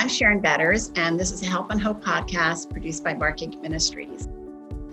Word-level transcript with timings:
I'm 0.00 0.08
Sharon 0.08 0.40
Betters, 0.40 0.92
and 0.96 1.20
this 1.20 1.30
is 1.30 1.42
a 1.42 1.44
Help 1.44 1.70
and 1.70 1.78
Hope 1.78 2.02
podcast 2.02 2.70
produced 2.70 3.04
by 3.04 3.12
MarkInc 3.12 3.60
Ministries. 3.60 4.30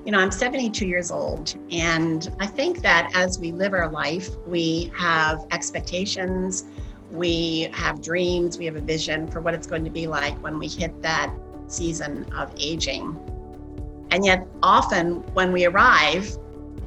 You 0.04 0.12
know, 0.12 0.20
I'm 0.20 0.32
72 0.32 0.86
years 0.86 1.12
old, 1.12 1.56
and 1.72 2.30
I 2.42 2.46
think 2.46 2.82
that 2.82 3.10
as 3.16 3.40
we 3.40 3.54
live 3.54 3.72
our 3.72 3.90
life, 3.90 4.36
we 4.46 4.92
have 4.98 5.46
expectations, 5.52 6.66
we 7.10 7.70
have 7.72 8.02
dreams, 8.02 8.58
we 8.58 8.66
have 8.66 8.76
a 8.76 8.82
vision 8.82 9.32
for 9.32 9.40
what 9.40 9.54
it's 9.54 9.66
going 9.66 9.86
to 9.86 9.90
be 9.90 10.08
like 10.08 10.38
when 10.44 10.60
we 10.60 10.68
hit 10.68 11.02
that 11.04 11.34
season 11.68 12.26
of 12.34 12.54
aging. 12.58 13.18
And 14.12 14.26
yet, 14.26 14.46
often 14.62 15.24
when 15.36 15.54
we 15.54 15.68
arrive, 15.68 16.38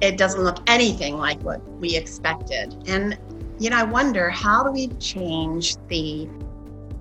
it 0.03 0.19
doesn't 0.19 0.43
look 0.43 0.59
anything 0.67 1.17
like 1.17 1.41
what 1.41 1.67
we 1.79 1.97
expected. 1.97 2.85
And, 2.87 3.19
you 3.59 3.71
know, 3.71 3.79
I 3.79 3.85
wonder 3.85 4.29
how 4.29 4.63
do 4.63 4.73
we 4.73 4.89
change 4.99 5.79
the 5.89 6.29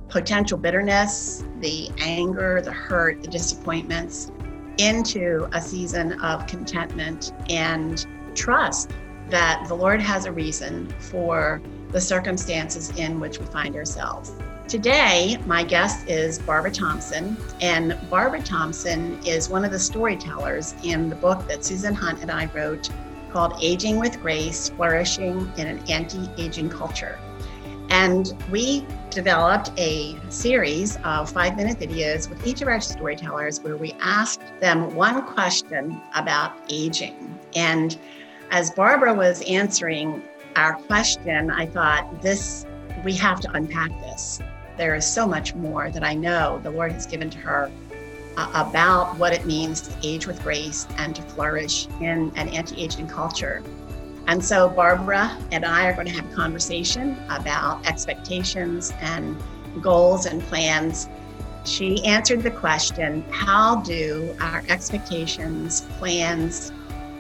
potential 0.09 0.57
bitterness, 0.57 1.43
the 1.59 1.89
anger, 1.99 2.61
the 2.61 2.71
hurt, 2.71 3.21
the 3.21 3.27
disappointments 3.27 4.31
into 4.77 5.47
a 5.53 5.61
season 5.61 6.19
of 6.21 6.47
contentment 6.47 7.33
and 7.49 8.07
trust 8.35 8.91
that 9.29 9.65
the 9.67 9.75
Lord 9.75 10.01
has 10.01 10.25
a 10.25 10.31
reason 10.31 10.87
for 10.99 11.61
the 11.91 12.01
circumstances 12.01 12.89
in 12.97 13.19
which 13.19 13.39
we 13.39 13.45
find 13.47 13.75
ourselves. 13.75 14.33
Today, 14.67 15.37
my 15.45 15.63
guest 15.63 16.07
is 16.07 16.37
Barbara 16.39 16.71
Thompson, 16.71 17.35
and 17.59 17.97
Barbara 18.09 18.41
Thompson 18.41 19.19
is 19.25 19.49
one 19.49 19.65
of 19.65 19.71
the 19.71 19.79
storytellers 19.79 20.75
in 20.83 21.09
the 21.09 21.15
book 21.15 21.47
that 21.47 21.65
Susan 21.65 21.93
Hunt 21.93 22.21
and 22.21 22.31
I 22.31 22.45
wrote 22.53 22.89
called 23.31 23.53
Aging 23.61 23.99
with 23.99 24.21
Grace 24.21 24.69
Flourishing 24.69 25.51
in 25.57 25.67
an 25.67 25.79
Anti 25.89 26.29
Aging 26.37 26.69
Culture. 26.69 27.19
And 27.99 28.33
we 28.49 28.85
developed 29.09 29.71
a 29.77 30.15
series 30.29 30.97
of 31.03 31.29
five 31.29 31.57
minute 31.57 31.79
videos 31.79 32.29
with 32.29 32.47
each 32.47 32.61
of 32.61 32.69
our 32.69 32.79
storytellers 32.79 33.59
where 33.59 33.75
we 33.75 33.91
asked 33.99 34.39
them 34.61 34.95
one 34.95 35.21
question 35.25 35.99
about 36.15 36.53
aging. 36.69 37.37
And 37.57 37.99
as 38.51 38.71
Barbara 38.71 39.13
was 39.13 39.41
answering 39.41 40.23
our 40.55 40.75
question, 40.75 41.51
I 41.51 41.65
thought, 41.65 42.21
this, 42.21 42.65
we 43.03 43.15
have 43.15 43.41
to 43.41 43.51
unpack 43.51 43.89
this. 43.99 44.39
There 44.77 44.95
is 44.95 45.05
so 45.05 45.27
much 45.27 45.53
more 45.53 45.89
that 45.89 46.01
I 46.01 46.13
know 46.13 46.61
the 46.63 46.71
Lord 46.71 46.93
has 46.93 47.05
given 47.05 47.29
to 47.31 47.37
her 47.39 47.69
uh, 48.37 48.49
about 48.53 49.17
what 49.17 49.33
it 49.33 49.45
means 49.45 49.81
to 49.81 49.93
age 50.03 50.25
with 50.25 50.41
grace 50.41 50.87
and 50.95 51.13
to 51.17 51.21
flourish 51.23 51.89
in 51.99 52.31
an 52.37 52.47
anti 52.47 52.81
aging 52.81 53.09
culture. 53.09 53.61
And 54.29 54.45
so 54.45 54.69
Barbara 54.69 55.35
and 55.51 55.65
I 55.65 55.87
are 55.87 55.93
going 55.93 56.05
to 56.05 56.13
have 56.13 56.31
a 56.31 56.35
conversation 56.35 57.17
about 57.31 57.83
expectations 57.87 58.93
and 59.01 59.35
goals 59.81 60.27
and 60.27 60.39
plans. 60.43 61.09
She 61.65 62.05
answered 62.05 62.43
the 62.43 62.51
question 62.51 63.25
How 63.31 63.77
do 63.77 64.35
our 64.39 64.63
expectations, 64.69 65.81
plans, 65.97 66.71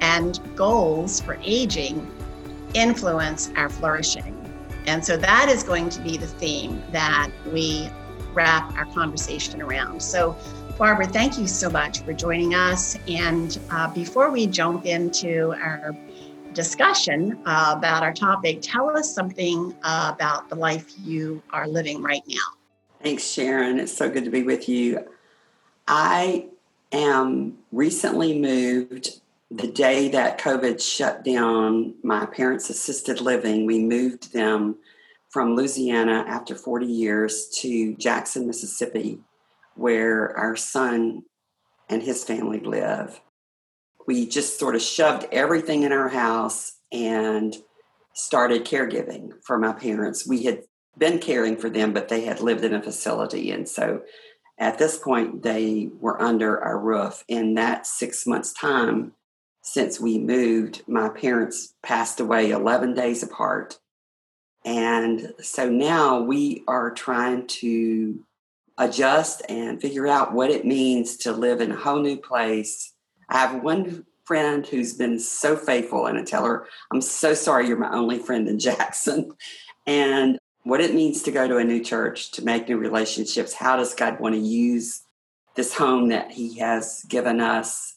and 0.01 0.39
goals 0.55 1.19
for 1.19 1.39
aging 1.41 2.07
influence 2.75 3.49
our 3.55 3.69
flourishing? 3.69 4.35
And 4.85 5.03
so 5.03 5.17
that 5.17 5.49
is 5.49 5.63
going 5.63 5.89
to 5.89 6.01
be 6.01 6.15
the 6.15 6.27
theme 6.27 6.83
that 6.91 7.31
we 7.51 7.89
wrap 8.35 8.71
our 8.77 8.85
conversation 8.85 9.63
around. 9.63 9.99
So, 9.99 10.37
Barbara, 10.77 11.07
thank 11.07 11.39
you 11.39 11.47
so 11.47 11.71
much 11.71 12.01
for 12.03 12.13
joining 12.13 12.53
us. 12.53 12.99
And 13.07 13.59
uh, 13.71 13.91
before 13.95 14.29
we 14.29 14.45
jump 14.45 14.85
into 14.85 15.53
our 15.53 15.95
discussion 16.53 17.39
uh, 17.45 17.75
about 17.77 18.03
our 18.03 18.13
topic, 18.13 18.59
tell 18.61 18.89
us 18.89 19.13
something 19.13 19.75
uh, 19.83 20.11
about 20.13 20.49
the 20.49 20.55
life 20.55 20.93
you 20.99 21.41
are 21.51 21.67
living 21.67 22.01
right 22.01 22.23
now. 22.27 22.37
Thanks, 23.01 23.23
Sharon. 23.23 23.79
It's 23.79 23.95
so 23.95 24.09
good 24.09 24.25
to 24.25 24.31
be 24.31 24.43
with 24.43 24.67
you. 24.67 25.07
I 25.87 26.47
am 26.91 27.57
recently 27.71 28.39
moved 28.39 29.21
the 29.51 29.67
day 29.67 30.09
that 30.09 30.39
COVID 30.39 30.81
shut 30.81 31.23
down 31.23 31.95
my 32.03 32.25
parents' 32.25 32.69
assisted 32.69 33.21
living. 33.21 33.65
We 33.65 33.79
moved 33.79 34.33
them 34.33 34.75
from 35.29 35.55
Louisiana 35.55 36.25
after 36.27 36.55
40 36.55 36.85
years 36.85 37.47
to 37.61 37.95
Jackson, 37.95 38.47
Mississippi, 38.47 39.19
where 39.75 40.35
our 40.37 40.55
son 40.55 41.23
and 41.87 42.03
his 42.03 42.23
family 42.23 42.59
live 42.59 43.21
we 44.09 44.25
just 44.25 44.57
sort 44.57 44.73
of 44.73 44.81
shoved 44.81 45.27
everything 45.31 45.83
in 45.83 45.91
our 45.91 46.09
house 46.09 46.79
and 46.91 47.55
started 48.15 48.65
caregiving 48.65 49.29
for 49.43 49.59
my 49.59 49.71
parents. 49.71 50.27
We 50.27 50.45
had 50.45 50.63
been 50.97 51.19
caring 51.19 51.57
for 51.57 51.69
them, 51.69 51.93
but 51.93 52.09
they 52.09 52.21
had 52.21 52.41
lived 52.41 52.63
in 52.63 52.73
a 52.73 52.81
facility. 52.81 53.51
And 53.51 53.69
so 53.69 54.01
at 54.57 54.79
this 54.79 54.97
point, 54.97 55.43
they 55.43 55.91
were 55.99 56.19
under 56.19 56.59
our 56.59 56.79
roof. 56.79 57.23
In 57.27 57.53
that 57.53 57.85
six 57.85 58.25
months' 58.25 58.51
time 58.51 59.11
since 59.61 59.99
we 59.99 60.17
moved, 60.17 60.81
my 60.87 61.09
parents 61.09 61.75
passed 61.83 62.19
away 62.19 62.49
11 62.49 62.95
days 62.95 63.21
apart. 63.21 63.77
And 64.65 65.35
so 65.39 65.69
now 65.69 66.19
we 66.19 66.63
are 66.67 66.89
trying 66.89 67.45
to 67.61 68.25
adjust 68.75 69.43
and 69.47 69.79
figure 69.79 70.07
out 70.07 70.33
what 70.33 70.49
it 70.49 70.65
means 70.65 71.15
to 71.17 71.31
live 71.31 71.61
in 71.61 71.71
a 71.71 71.75
whole 71.75 72.01
new 72.01 72.17
place 72.17 72.95
I 73.29 73.37
have 73.37 73.61
one 73.61 74.05
friend 74.25 74.65
who's 74.65 74.93
been 74.93 75.19
so 75.19 75.55
faithful, 75.55 76.05
and 76.07 76.17
I 76.17 76.23
tell 76.23 76.45
her, 76.45 76.67
I'm 76.91 77.01
so 77.01 77.33
sorry 77.33 77.67
you're 77.67 77.77
my 77.77 77.91
only 77.91 78.19
friend 78.19 78.47
in 78.47 78.59
Jackson. 78.69 79.31
And 79.87 80.37
what 80.63 80.81
it 80.81 80.93
means 80.93 81.23
to 81.23 81.31
go 81.31 81.47
to 81.47 81.57
a 81.57 81.63
new 81.63 81.83
church, 81.83 82.31
to 82.31 82.43
make 82.43 82.67
new 82.67 82.77
relationships. 82.77 83.53
How 83.53 83.77
does 83.77 83.95
God 83.95 84.19
want 84.19 84.35
to 84.35 84.41
use 84.41 85.01
this 85.55 85.73
home 85.73 86.09
that 86.09 86.31
He 86.31 86.59
has 86.59 87.05
given 87.07 87.39
us? 87.39 87.95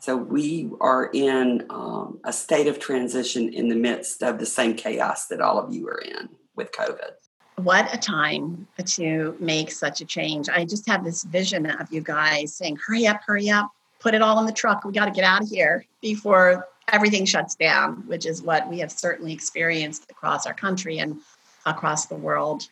So 0.00 0.16
we 0.16 0.70
are 0.80 1.10
in 1.12 1.66
um, 1.70 2.20
a 2.24 2.32
state 2.32 2.66
of 2.66 2.78
transition 2.78 3.52
in 3.52 3.68
the 3.68 3.74
midst 3.74 4.22
of 4.22 4.38
the 4.38 4.46
same 4.46 4.74
chaos 4.74 5.26
that 5.26 5.40
all 5.40 5.58
of 5.58 5.72
you 5.72 5.88
are 5.88 6.00
in 6.00 6.28
with 6.56 6.72
COVID. 6.72 7.12
What 7.56 7.92
a 7.92 7.98
time 7.98 8.68
to 8.84 9.36
make 9.40 9.72
such 9.72 10.00
a 10.00 10.04
change. 10.04 10.48
I 10.48 10.64
just 10.64 10.86
have 10.88 11.04
this 11.04 11.24
vision 11.24 11.66
of 11.66 11.92
you 11.92 12.00
guys 12.00 12.54
saying, 12.54 12.78
hurry 12.86 13.06
up, 13.06 13.20
hurry 13.26 13.50
up 13.50 13.72
put 14.00 14.14
it 14.14 14.22
all 14.22 14.38
in 14.40 14.46
the 14.46 14.52
truck. 14.52 14.84
We 14.84 14.92
got 14.92 15.06
to 15.06 15.10
get 15.10 15.24
out 15.24 15.42
of 15.42 15.48
here 15.48 15.84
before 16.00 16.68
everything 16.92 17.24
shuts 17.24 17.54
down, 17.54 18.06
which 18.06 18.26
is 18.26 18.42
what 18.42 18.68
we 18.68 18.78
have 18.78 18.90
certainly 18.90 19.32
experienced 19.32 20.06
across 20.10 20.46
our 20.46 20.54
country 20.54 20.98
and 20.98 21.18
across 21.66 22.06
the 22.06 22.14
world. 22.14 22.68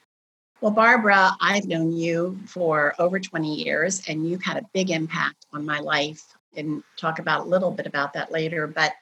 Well, 0.60 0.72
Barbara, 0.72 1.32
I've 1.40 1.66
known 1.66 1.92
you 1.92 2.38
for 2.46 2.94
over 2.98 3.20
20 3.20 3.54
years, 3.54 4.02
and 4.08 4.28
you've 4.28 4.42
had 4.42 4.56
a 4.56 4.66
big 4.72 4.90
impact 4.90 5.46
on 5.52 5.66
my 5.66 5.80
life. 5.80 6.22
And 6.56 6.82
talk 6.96 7.18
about 7.18 7.42
a 7.42 7.48
little 7.50 7.70
bit 7.70 7.86
about 7.86 8.14
that 8.14 8.32
later. 8.32 8.66
But 8.66 8.94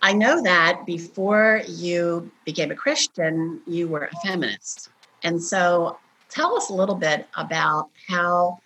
I 0.00 0.12
know 0.12 0.40
that 0.42 0.86
before 0.86 1.62
you 1.66 2.30
became 2.44 2.70
a 2.70 2.76
Christian, 2.76 3.60
you 3.66 3.88
were 3.88 4.04
a 4.12 4.16
feminist. 4.20 4.90
And 5.24 5.42
so 5.42 5.98
tell 6.28 6.56
us 6.56 6.70
a 6.70 6.72
little 6.72 6.94
bit 6.94 7.26
about 7.36 7.90
how 8.06 8.60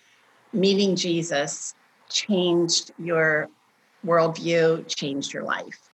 meeting 0.53 0.95
Jesus 0.95 1.75
changed 2.09 2.93
your 2.99 3.49
worldview, 4.05 4.87
changed 4.87 5.33
your 5.33 5.45
life? 5.45 5.91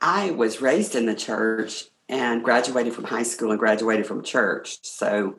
I 0.00 0.32
was 0.32 0.60
raised 0.60 0.94
in 0.94 1.06
the 1.06 1.14
church 1.14 1.84
and 2.08 2.44
graduated 2.44 2.92
from 2.94 3.04
high 3.04 3.22
school 3.22 3.50
and 3.50 3.58
graduated 3.58 4.06
from 4.06 4.22
church. 4.22 4.78
So 4.82 5.36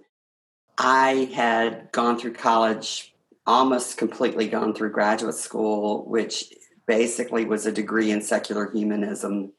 I 0.78 1.30
had 1.34 1.91
gone 1.91 2.19
through 2.19 2.34
college, 2.34 3.13
almost 3.46 3.97
completely 3.97 4.47
gone 4.47 4.74
through 4.74 4.91
graduate 4.91 5.36
school, 5.36 6.06
which 6.06 6.53
basically 6.88 7.46
was 7.46 7.66
a 7.66 7.72
degree 7.72 8.12
in 8.12 8.22
secular 8.22 8.72
humanism 8.72 9.53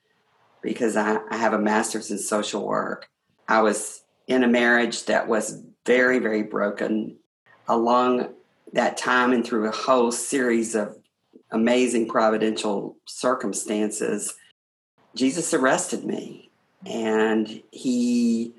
because 0.62 0.97
I, 0.97 1.19
I 1.31 1.37
have 1.37 1.53
a 1.53 1.59
master's 1.59 2.10
in 2.10 2.19
social 2.19 2.66
work. 2.66 3.09
I 3.48 3.62
was 3.62 4.03
in 4.27 4.43
a 4.43 4.48
marriage 4.48 5.04
that 5.04 5.28
was 5.28 5.62
very, 5.84 6.19
very 6.19 6.42
broken. 6.42 7.16
Along 7.69 8.34
that 8.72 8.97
time 8.97 9.33
and 9.33 9.45
through 9.45 9.68
a 9.68 9.72
whole 9.72 10.13
series 10.13 10.74
of 10.74 10.97
amazing 11.51 12.09
providential 12.09 12.97
circumstances, 13.07 14.34
Jesus 15.15 15.54
arrested 15.54 16.04
me 16.04 16.51
and 16.84 17.63
he 17.71 18.53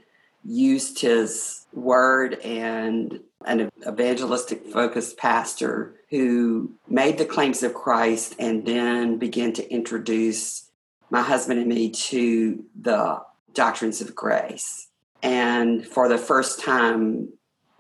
used 0.44 1.00
his 1.00 1.66
word 1.74 2.36
and 2.36 3.20
an 3.46 3.70
evangelistic 3.88 4.66
focused 4.68 5.18
pastor 5.18 5.96
who 6.10 6.72
made 6.88 7.18
the 7.18 7.26
claims 7.26 7.64
of 7.64 7.74
Christ 7.74 8.36
and 8.40 8.66
then 8.66 9.18
began 9.18 9.54
to 9.54 9.72
introduce 9.72 10.70
my 11.10 11.22
husband 11.22 11.60
and 11.60 11.70
me 11.70 11.90
to 11.90 12.64
the 12.80 13.22
doctrines 13.54 14.02
of 14.02 14.16
grace. 14.16 14.88
And 15.22 15.86
for 15.86 16.08
the 16.08 16.18
first 16.18 16.62
time, 16.62 17.30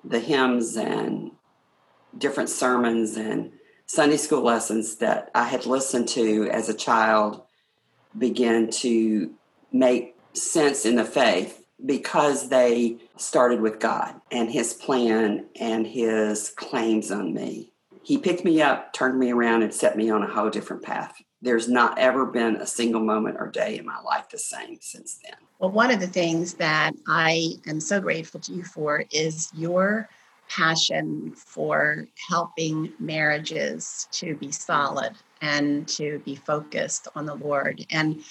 the 0.03 0.19
hymns 0.19 0.75
and 0.77 1.31
different 2.17 2.49
sermons 2.49 3.17
and 3.17 3.51
Sunday 3.85 4.17
school 4.17 4.41
lessons 4.41 4.95
that 4.97 5.31
I 5.33 5.45
had 5.45 5.65
listened 5.65 6.07
to 6.09 6.49
as 6.49 6.67
a 6.67 6.73
child 6.73 7.43
began 8.17 8.69
to 8.69 9.33
make 9.71 10.15
sense 10.33 10.85
in 10.85 10.95
the 10.95 11.05
faith 11.05 11.63
because 11.85 12.49
they 12.49 12.97
started 13.17 13.61
with 13.61 13.79
God 13.79 14.15
and 14.31 14.51
his 14.51 14.73
plan 14.73 15.45
and 15.59 15.85
his 15.85 16.49
claims 16.49 17.11
on 17.11 17.33
me. 17.33 17.71
He 18.03 18.17
picked 18.17 18.45
me 18.45 18.61
up, 18.61 18.93
turned 18.93 19.19
me 19.19 19.31
around, 19.31 19.63
and 19.63 19.73
set 19.73 19.97
me 19.97 20.09
on 20.09 20.23
a 20.23 20.27
whole 20.27 20.49
different 20.49 20.81
path. 20.81 21.21
There's 21.41 21.67
not 21.67 21.99
ever 21.99 22.25
been 22.25 22.55
a 22.55 22.65
single 22.65 23.01
moment 23.01 23.37
or 23.39 23.47
day 23.47 23.77
in 23.77 23.85
my 23.85 23.99
life 24.01 24.29
the 24.29 24.39
same 24.39 24.77
since 24.81 25.19
then. 25.23 25.35
Well, 25.59 25.71
one 25.71 25.91
of 25.91 25.99
the 25.99 26.07
things 26.07 26.55
that 26.55 26.93
I 27.07 27.51
am 27.67 27.79
so 27.79 27.99
grateful 27.99 28.39
to 28.41 28.53
you 28.53 28.63
for 28.63 29.03
is 29.11 29.51
your 29.53 30.09
passion 30.49 31.33
for 31.35 32.07
helping 32.29 32.91
marriages 32.99 34.07
to 34.11 34.35
be 34.35 34.51
solid 34.51 35.13
and 35.41 35.88
to 35.88 36.19
be 36.25 36.35
focused 36.35 37.07
on 37.15 37.25
the 37.25 37.35
Lord. 37.35 37.85
And 37.89 38.23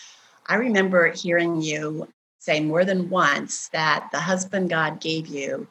I 0.47 0.57
remember 0.57 1.11
hearing 1.13 1.61
you 1.61 2.09
say 2.39 2.61
more 2.61 2.85
than 2.85 3.11
once 3.11 3.69
that 3.69 4.09
the 4.13 4.21
husband 4.21 4.71
God 4.71 5.01
gave 5.01 5.27
you 5.27 5.67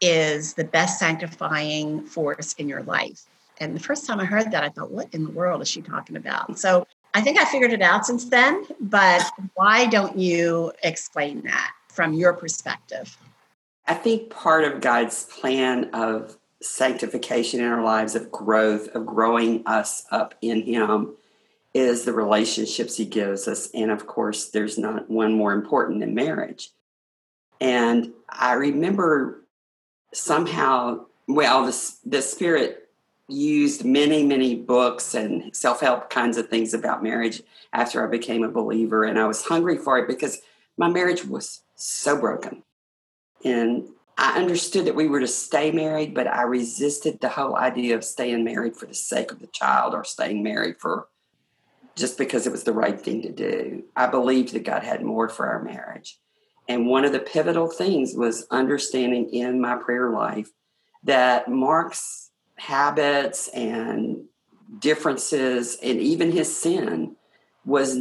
is 0.00 0.54
the 0.54 0.64
best 0.64 0.98
sanctifying 0.98 2.02
force 2.02 2.52
in 2.54 2.68
your 2.68 2.82
life. 2.82 3.26
And 3.58 3.74
the 3.74 3.80
first 3.80 4.06
time 4.06 4.20
I 4.20 4.24
heard 4.24 4.50
that, 4.50 4.62
I 4.62 4.68
thought, 4.68 4.90
what 4.90 5.08
in 5.14 5.24
the 5.24 5.30
world 5.30 5.62
is 5.62 5.68
she 5.68 5.80
talking 5.80 6.16
about? 6.16 6.58
So 6.58 6.86
I 7.14 7.22
think 7.22 7.38
I 7.38 7.44
figured 7.46 7.72
it 7.72 7.80
out 7.80 8.04
since 8.04 8.26
then, 8.26 8.66
but 8.78 9.22
why 9.54 9.86
don't 9.86 10.18
you 10.18 10.72
explain 10.82 11.40
that 11.42 11.72
from 11.88 12.12
your 12.12 12.34
perspective? 12.34 13.16
I 13.86 13.94
think 13.94 14.30
part 14.30 14.64
of 14.64 14.80
God's 14.80 15.24
plan 15.24 15.90
of 15.92 16.36
sanctification 16.60 17.60
in 17.60 17.66
our 17.66 17.82
lives, 17.82 18.14
of 18.14 18.30
growth, 18.32 18.88
of 18.88 19.06
growing 19.06 19.62
us 19.66 20.04
up 20.10 20.34
in 20.42 20.62
Him, 20.62 21.14
is 21.72 22.04
the 22.04 22.12
relationships 22.12 22.96
He 22.96 23.04
gives 23.04 23.46
us. 23.46 23.68
And 23.74 23.90
of 23.90 24.06
course, 24.06 24.48
there's 24.48 24.78
not 24.78 25.08
one 25.10 25.32
more 25.34 25.52
important 25.52 26.00
than 26.00 26.14
marriage. 26.14 26.70
And 27.60 28.12
I 28.28 28.54
remember 28.54 29.42
somehow, 30.12 31.06
well, 31.28 31.66
the, 31.66 31.92
the 32.04 32.22
Spirit 32.22 32.88
used 33.28 33.84
many, 33.84 34.24
many 34.24 34.54
books 34.54 35.14
and 35.14 35.54
self 35.54 35.80
help 35.80 36.10
kinds 36.10 36.36
of 36.36 36.48
things 36.48 36.74
about 36.74 37.02
marriage 37.02 37.42
after 37.72 38.06
I 38.06 38.10
became 38.10 38.42
a 38.42 38.48
believer. 38.50 39.04
And 39.04 39.18
I 39.18 39.26
was 39.26 39.44
hungry 39.44 39.78
for 39.78 39.98
it 39.98 40.08
because 40.08 40.40
my 40.76 40.88
marriage 40.88 41.24
was 41.24 41.62
so 41.74 42.18
broken. 42.18 42.62
And 43.46 43.90
I 44.18 44.40
understood 44.40 44.86
that 44.86 44.96
we 44.96 45.06
were 45.06 45.20
to 45.20 45.28
stay 45.28 45.70
married, 45.70 46.14
but 46.14 46.26
I 46.26 46.42
resisted 46.42 47.20
the 47.20 47.28
whole 47.28 47.56
idea 47.56 47.94
of 47.94 48.02
staying 48.02 48.42
married 48.42 48.76
for 48.76 48.86
the 48.86 48.94
sake 48.94 49.30
of 49.30 49.38
the 49.38 49.46
child 49.46 49.94
or 49.94 50.02
staying 50.02 50.42
married 50.42 50.80
for 50.80 51.06
just 51.94 52.18
because 52.18 52.44
it 52.44 52.50
was 52.50 52.64
the 52.64 52.72
right 52.72 53.00
thing 53.00 53.22
to 53.22 53.30
do. 53.30 53.84
I 53.94 54.08
believed 54.08 54.52
that 54.52 54.64
God 54.64 54.82
had 54.82 55.02
more 55.02 55.28
for 55.28 55.46
our 55.46 55.62
marriage. 55.62 56.18
And 56.68 56.88
one 56.88 57.04
of 57.04 57.12
the 57.12 57.20
pivotal 57.20 57.68
things 57.68 58.14
was 58.16 58.48
understanding 58.50 59.30
in 59.30 59.60
my 59.60 59.76
prayer 59.76 60.10
life 60.10 60.50
that 61.04 61.48
Mark's 61.48 62.32
habits 62.56 63.46
and 63.48 64.24
differences 64.80 65.78
and 65.80 66.00
even 66.00 66.32
his 66.32 66.54
sin 66.54 67.14
was 67.64 67.96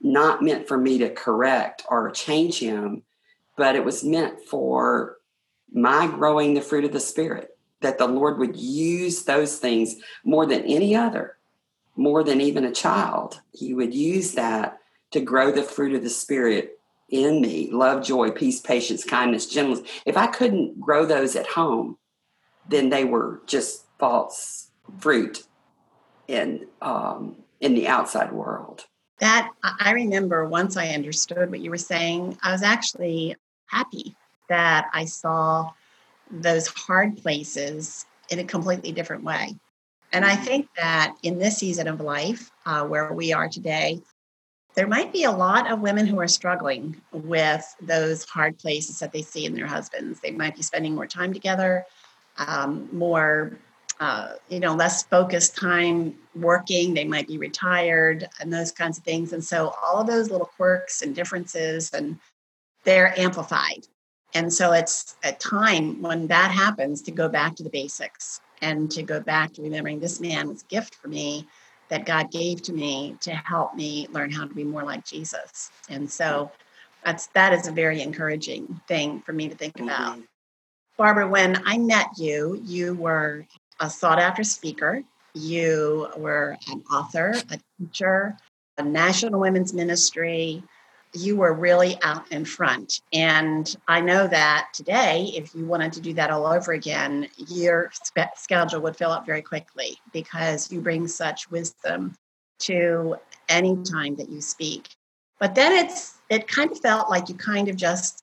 not 0.00 0.42
meant 0.42 0.66
for 0.66 0.76
me 0.76 0.98
to 0.98 1.10
correct 1.10 1.84
or 1.88 2.10
change 2.10 2.58
him, 2.58 3.04
but 3.58 3.76
it 3.76 3.84
was 3.84 4.04
meant 4.04 4.40
for 4.48 5.16
my 5.70 6.06
growing 6.06 6.54
the 6.54 6.62
fruit 6.62 6.84
of 6.84 6.92
the 6.92 7.00
Spirit, 7.00 7.50
that 7.80 7.98
the 7.98 8.06
Lord 8.06 8.38
would 8.38 8.56
use 8.56 9.24
those 9.24 9.58
things 9.58 9.96
more 10.24 10.46
than 10.46 10.62
any 10.62 10.96
other, 10.96 11.36
more 11.96 12.24
than 12.24 12.40
even 12.40 12.64
a 12.64 12.72
child. 12.72 13.40
He 13.52 13.74
would 13.74 13.92
use 13.92 14.32
that 14.32 14.78
to 15.10 15.20
grow 15.20 15.50
the 15.50 15.62
fruit 15.62 15.94
of 15.94 16.02
the 16.02 16.08
Spirit 16.08 16.78
in 17.10 17.40
me 17.40 17.70
love, 17.70 18.04
joy, 18.04 18.30
peace, 18.30 18.60
patience, 18.60 19.04
kindness, 19.04 19.46
gentleness. 19.46 19.88
If 20.06 20.16
I 20.16 20.28
couldn't 20.28 20.80
grow 20.80 21.04
those 21.04 21.36
at 21.36 21.46
home, 21.46 21.98
then 22.68 22.90
they 22.90 23.04
were 23.04 23.42
just 23.46 23.84
false 23.98 24.70
fruit 24.98 25.42
in 26.28 26.66
um, 26.80 27.36
in 27.60 27.74
the 27.74 27.88
outside 27.88 28.32
world. 28.32 28.86
That 29.20 29.50
I 29.62 29.92
remember 29.92 30.46
once 30.46 30.76
I 30.76 30.88
understood 30.88 31.50
what 31.50 31.60
you 31.60 31.70
were 31.70 31.76
saying, 31.76 32.38
I 32.42 32.52
was 32.52 32.62
actually 32.62 33.34
happy 33.68 34.16
that 34.48 34.88
I 34.92 35.04
saw 35.04 35.70
those 36.30 36.66
hard 36.66 37.16
places 37.18 38.06
in 38.30 38.38
a 38.38 38.44
completely 38.44 38.92
different 38.92 39.24
way. 39.24 39.56
And 40.12 40.24
I 40.24 40.36
think 40.36 40.68
that 40.76 41.14
in 41.22 41.38
this 41.38 41.58
season 41.58 41.86
of 41.86 42.00
life, 42.00 42.50
uh, 42.64 42.84
where 42.84 43.12
we 43.12 43.32
are 43.32 43.48
today, 43.48 44.00
there 44.74 44.86
might 44.86 45.12
be 45.12 45.24
a 45.24 45.30
lot 45.30 45.70
of 45.70 45.80
women 45.80 46.06
who 46.06 46.20
are 46.20 46.28
struggling 46.28 47.00
with 47.12 47.64
those 47.80 48.24
hard 48.24 48.58
places 48.58 48.98
that 49.00 49.12
they 49.12 49.22
see 49.22 49.44
in 49.44 49.54
their 49.54 49.66
husbands. 49.66 50.20
They 50.20 50.30
might 50.30 50.56
be 50.56 50.62
spending 50.62 50.94
more 50.94 51.06
time 51.06 51.34
together, 51.34 51.84
um, 52.38 52.88
more, 52.92 53.58
uh, 54.00 54.34
you 54.48 54.60
know, 54.60 54.74
less 54.74 55.02
focused 55.02 55.56
time 55.56 56.14
working. 56.34 56.94
They 56.94 57.04
might 57.04 57.26
be 57.26 57.38
retired 57.38 58.28
and 58.40 58.52
those 58.52 58.70
kinds 58.70 58.98
of 58.98 59.04
things. 59.04 59.32
And 59.32 59.44
so 59.44 59.74
all 59.82 60.00
of 60.00 60.06
those 60.06 60.30
little 60.30 60.50
quirks 60.56 61.02
and 61.02 61.14
differences 61.14 61.90
and 61.92 62.18
they're 62.88 63.12
amplified 63.18 63.86
and 64.34 64.52
so 64.52 64.72
it's 64.72 65.16
a 65.24 65.32
time 65.32 66.02
when 66.02 66.26
that 66.28 66.50
happens 66.50 67.02
to 67.02 67.10
go 67.10 67.28
back 67.28 67.56
to 67.56 67.62
the 67.62 67.70
basics 67.70 68.40
and 68.60 68.90
to 68.90 69.02
go 69.02 69.20
back 69.20 69.52
to 69.54 69.62
remembering 69.62 70.00
this 70.00 70.20
man 70.20 70.48
was 70.48 70.62
a 70.62 70.66
gift 70.66 70.94
for 70.96 71.08
me 71.08 71.46
that 71.88 72.04
God 72.04 72.30
gave 72.30 72.60
to 72.62 72.72
me 72.72 73.16
to 73.20 73.30
help 73.30 73.74
me 73.74 74.06
learn 74.10 74.30
how 74.30 74.46
to 74.46 74.54
be 74.54 74.64
more 74.64 74.82
like 74.82 75.06
Jesus. 75.06 75.70
And 75.88 76.10
so 76.10 76.50
that's 77.04 77.28
that 77.28 77.54
is 77.54 77.66
a 77.66 77.72
very 77.72 78.02
encouraging 78.02 78.80
thing 78.86 79.22
for 79.22 79.32
me 79.32 79.48
to 79.48 79.54
think 79.54 79.80
about. 79.80 80.14
Mm-hmm. 80.14 80.22
Barbara, 80.98 81.28
when 81.28 81.62
I 81.64 81.78
met 81.78 82.08
you, 82.18 82.60
you 82.64 82.94
were 82.94 83.46
a 83.80 83.88
sought 83.88 84.18
after 84.18 84.44
speaker. 84.44 85.02
You 85.32 86.08
were 86.16 86.58
an 86.70 86.82
author, 86.92 87.34
a 87.50 87.58
teacher, 87.78 88.36
a 88.76 88.82
national 88.82 89.40
women's 89.40 89.72
ministry, 89.72 90.62
you 91.14 91.36
were 91.36 91.54
really 91.54 91.96
out 92.02 92.30
in 92.30 92.44
front. 92.44 93.00
And 93.12 93.74
I 93.86 94.00
know 94.00 94.26
that 94.28 94.68
today, 94.74 95.32
if 95.34 95.54
you 95.54 95.64
wanted 95.64 95.92
to 95.94 96.00
do 96.00 96.12
that 96.14 96.30
all 96.30 96.46
over 96.46 96.72
again, 96.72 97.28
your 97.48 97.90
spe- 97.92 98.36
schedule 98.36 98.80
would 98.80 98.96
fill 98.96 99.10
up 99.10 99.26
very 99.26 99.42
quickly 99.42 99.98
because 100.12 100.70
you 100.70 100.80
bring 100.80 101.08
such 101.08 101.50
wisdom 101.50 102.14
to 102.60 103.16
any 103.48 103.76
time 103.84 104.16
that 104.16 104.28
you 104.28 104.40
speak. 104.40 104.88
But 105.38 105.54
then 105.54 105.72
it's 105.72 106.18
it 106.28 106.48
kind 106.48 106.70
of 106.70 106.78
felt 106.80 107.08
like 107.08 107.28
you 107.28 107.34
kind 107.34 107.68
of 107.68 107.76
just 107.76 108.22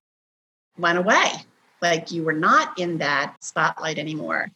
went 0.78 0.98
away, 0.98 1.32
like 1.82 2.12
you 2.12 2.24
were 2.24 2.34
not 2.34 2.78
in 2.78 2.98
that 3.00 3.36
spotlight 3.42 3.98
anymore. 3.98 4.52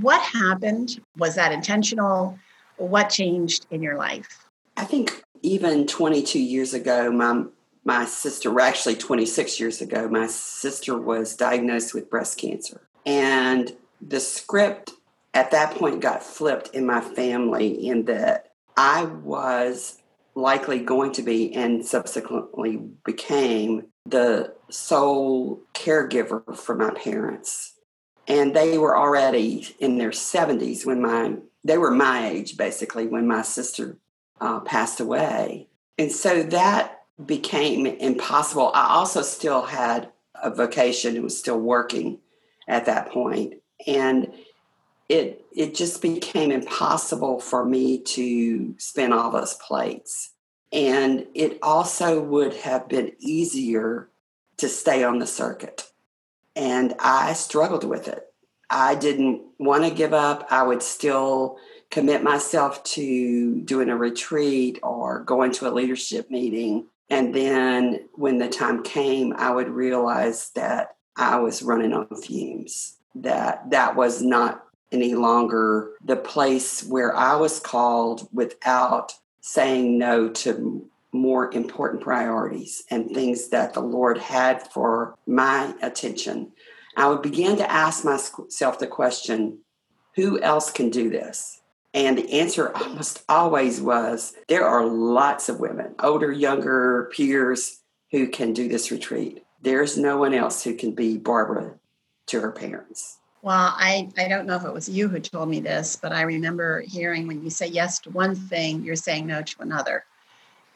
What 0.00 0.20
happened? 0.20 1.00
Was 1.16 1.36
that 1.36 1.52
intentional? 1.52 2.38
What 2.76 3.08
changed 3.10 3.66
in 3.70 3.82
your 3.82 3.96
life? 3.96 4.48
I 4.76 4.84
think 4.84 5.23
even 5.44 5.86
22 5.86 6.40
years 6.40 6.74
ago, 6.74 7.12
my 7.12 7.44
my 7.86 8.06
sister, 8.06 8.58
actually 8.60 8.96
26 8.96 9.60
years 9.60 9.82
ago, 9.82 10.08
my 10.08 10.26
sister 10.26 10.98
was 10.98 11.36
diagnosed 11.36 11.92
with 11.92 12.08
breast 12.08 12.38
cancer. 12.38 12.80
And 13.04 13.76
the 14.00 14.20
script 14.20 14.92
at 15.34 15.50
that 15.50 15.74
point 15.74 16.00
got 16.00 16.22
flipped 16.22 16.74
in 16.74 16.86
my 16.86 17.02
family 17.02 17.86
in 17.86 18.06
that 18.06 18.52
I 18.78 19.04
was 19.04 19.98
likely 20.34 20.78
going 20.78 21.12
to 21.12 21.22
be 21.22 21.54
and 21.54 21.84
subsequently 21.84 22.80
became 23.04 23.88
the 24.06 24.54
sole 24.70 25.60
caregiver 25.74 26.56
for 26.56 26.74
my 26.74 26.90
parents. 26.90 27.74
And 28.26 28.56
they 28.56 28.78
were 28.78 28.96
already 28.96 29.76
in 29.78 29.98
their 29.98 30.10
70s 30.10 30.86
when 30.86 31.02
my, 31.02 31.36
they 31.62 31.76
were 31.76 31.90
my 31.90 32.28
age 32.28 32.56
basically 32.56 33.06
when 33.06 33.26
my 33.26 33.42
sister 33.42 33.98
uh, 34.44 34.60
passed 34.60 35.00
away. 35.00 35.68
And 35.98 36.12
so 36.12 36.42
that 36.42 37.02
became 37.24 37.86
impossible. 37.86 38.70
I 38.74 38.94
also 38.94 39.22
still 39.22 39.62
had 39.62 40.10
a 40.34 40.50
vocation 40.50 41.14
and 41.14 41.24
was 41.24 41.38
still 41.38 41.58
working 41.58 42.18
at 42.68 42.86
that 42.86 43.10
point. 43.10 43.54
And 43.86 44.32
it 45.08 45.44
it 45.54 45.74
just 45.74 46.02
became 46.02 46.50
impossible 46.50 47.38
for 47.40 47.64
me 47.64 47.98
to 47.98 48.74
spin 48.78 49.12
all 49.12 49.30
those 49.30 49.54
plates. 49.54 50.30
And 50.72 51.26
it 51.34 51.58
also 51.62 52.20
would 52.20 52.54
have 52.54 52.88
been 52.88 53.12
easier 53.18 54.10
to 54.56 54.68
stay 54.68 55.04
on 55.04 55.18
the 55.18 55.26
circuit. 55.26 55.90
And 56.56 56.94
I 56.98 57.32
struggled 57.34 57.84
with 57.84 58.08
it. 58.08 58.24
I 58.70 58.94
didn't 58.94 59.42
want 59.58 59.84
to 59.84 59.90
give 59.90 60.12
up. 60.12 60.48
I 60.50 60.64
would 60.64 60.82
still 60.82 61.58
commit 61.94 62.22
myself 62.22 62.82
to 62.82 63.60
doing 63.62 63.88
a 63.88 63.96
retreat 63.96 64.78
or 64.82 65.20
going 65.20 65.52
to 65.52 65.68
a 65.68 65.72
leadership 65.72 66.30
meeting 66.30 66.86
and 67.10 67.34
then 67.34 68.08
when 68.14 68.38
the 68.38 68.48
time 68.48 68.82
came, 68.82 69.34
I 69.36 69.50
would 69.50 69.68
realize 69.68 70.50
that 70.50 70.96
I 71.16 71.38
was 71.38 71.62
running 71.62 71.92
on 71.92 72.08
fumes, 72.16 72.96
that 73.14 73.70
that 73.70 73.94
was 73.94 74.22
not 74.22 74.64
any 74.90 75.14
longer 75.14 75.92
the 76.04 76.16
place 76.16 76.82
where 76.84 77.14
I 77.14 77.36
was 77.36 77.60
called 77.60 78.28
without 78.32 79.14
saying 79.40 79.98
no 79.98 80.28
to 80.28 80.88
more 81.12 81.52
important 81.54 82.02
priorities 82.02 82.82
and 82.90 83.10
things 83.10 83.48
that 83.50 83.74
the 83.74 83.80
Lord 83.80 84.18
had 84.18 84.72
for 84.72 85.16
my 85.26 85.74
attention, 85.82 86.52
I 86.96 87.08
would 87.08 87.22
begin 87.22 87.56
to 87.58 87.70
ask 87.70 88.04
myself 88.04 88.78
the 88.78 88.86
question 88.86 89.58
who 90.16 90.40
else 90.40 90.70
can 90.70 90.90
do 90.90 91.10
this? 91.10 91.60
And 91.94 92.18
the 92.18 92.40
answer 92.40 92.76
almost 92.76 93.22
always 93.28 93.80
was 93.80 94.34
there 94.48 94.66
are 94.66 94.84
lots 94.84 95.48
of 95.48 95.60
women, 95.60 95.94
older, 96.00 96.32
younger 96.32 97.08
peers, 97.14 97.80
who 98.10 98.28
can 98.28 98.52
do 98.52 98.68
this 98.68 98.90
retreat. 98.90 99.44
There's 99.62 99.96
no 99.96 100.18
one 100.18 100.34
else 100.34 100.62
who 100.62 100.74
can 100.74 100.92
be 100.92 101.16
Barbara 101.16 101.74
to 102.26 102.40
her 102.40 102.52
parents. 102.52 103.18
Well, 103.42 103.74
I, 103.76 104.08
I 104.16 104.28
don't 104.28 104.46
know 104.46 104.56
if 104.56 104.64
it 104.64 104.72
was 104.72 104.88
you 104.88 105.08
who 105.08 105.20
told 105.20 105.48
me 105.48 105.60
this, 105.60 105.96
but 105.96 106.12
I 106.12 106.22
remember 106.22 106.80
hearing 106.80 107.26
when 107.26 107.42
you 107.42 107.50
say 107.50 107.66
yes 107.66 107.98
to 108.00 108.10
one 108.10 108.34
thing, 108.34 108.82
you're 108.82 108.96
saying 108.96 109.26
no 109.26 109.42
to 109.42 109.62
another. 109.62 110.04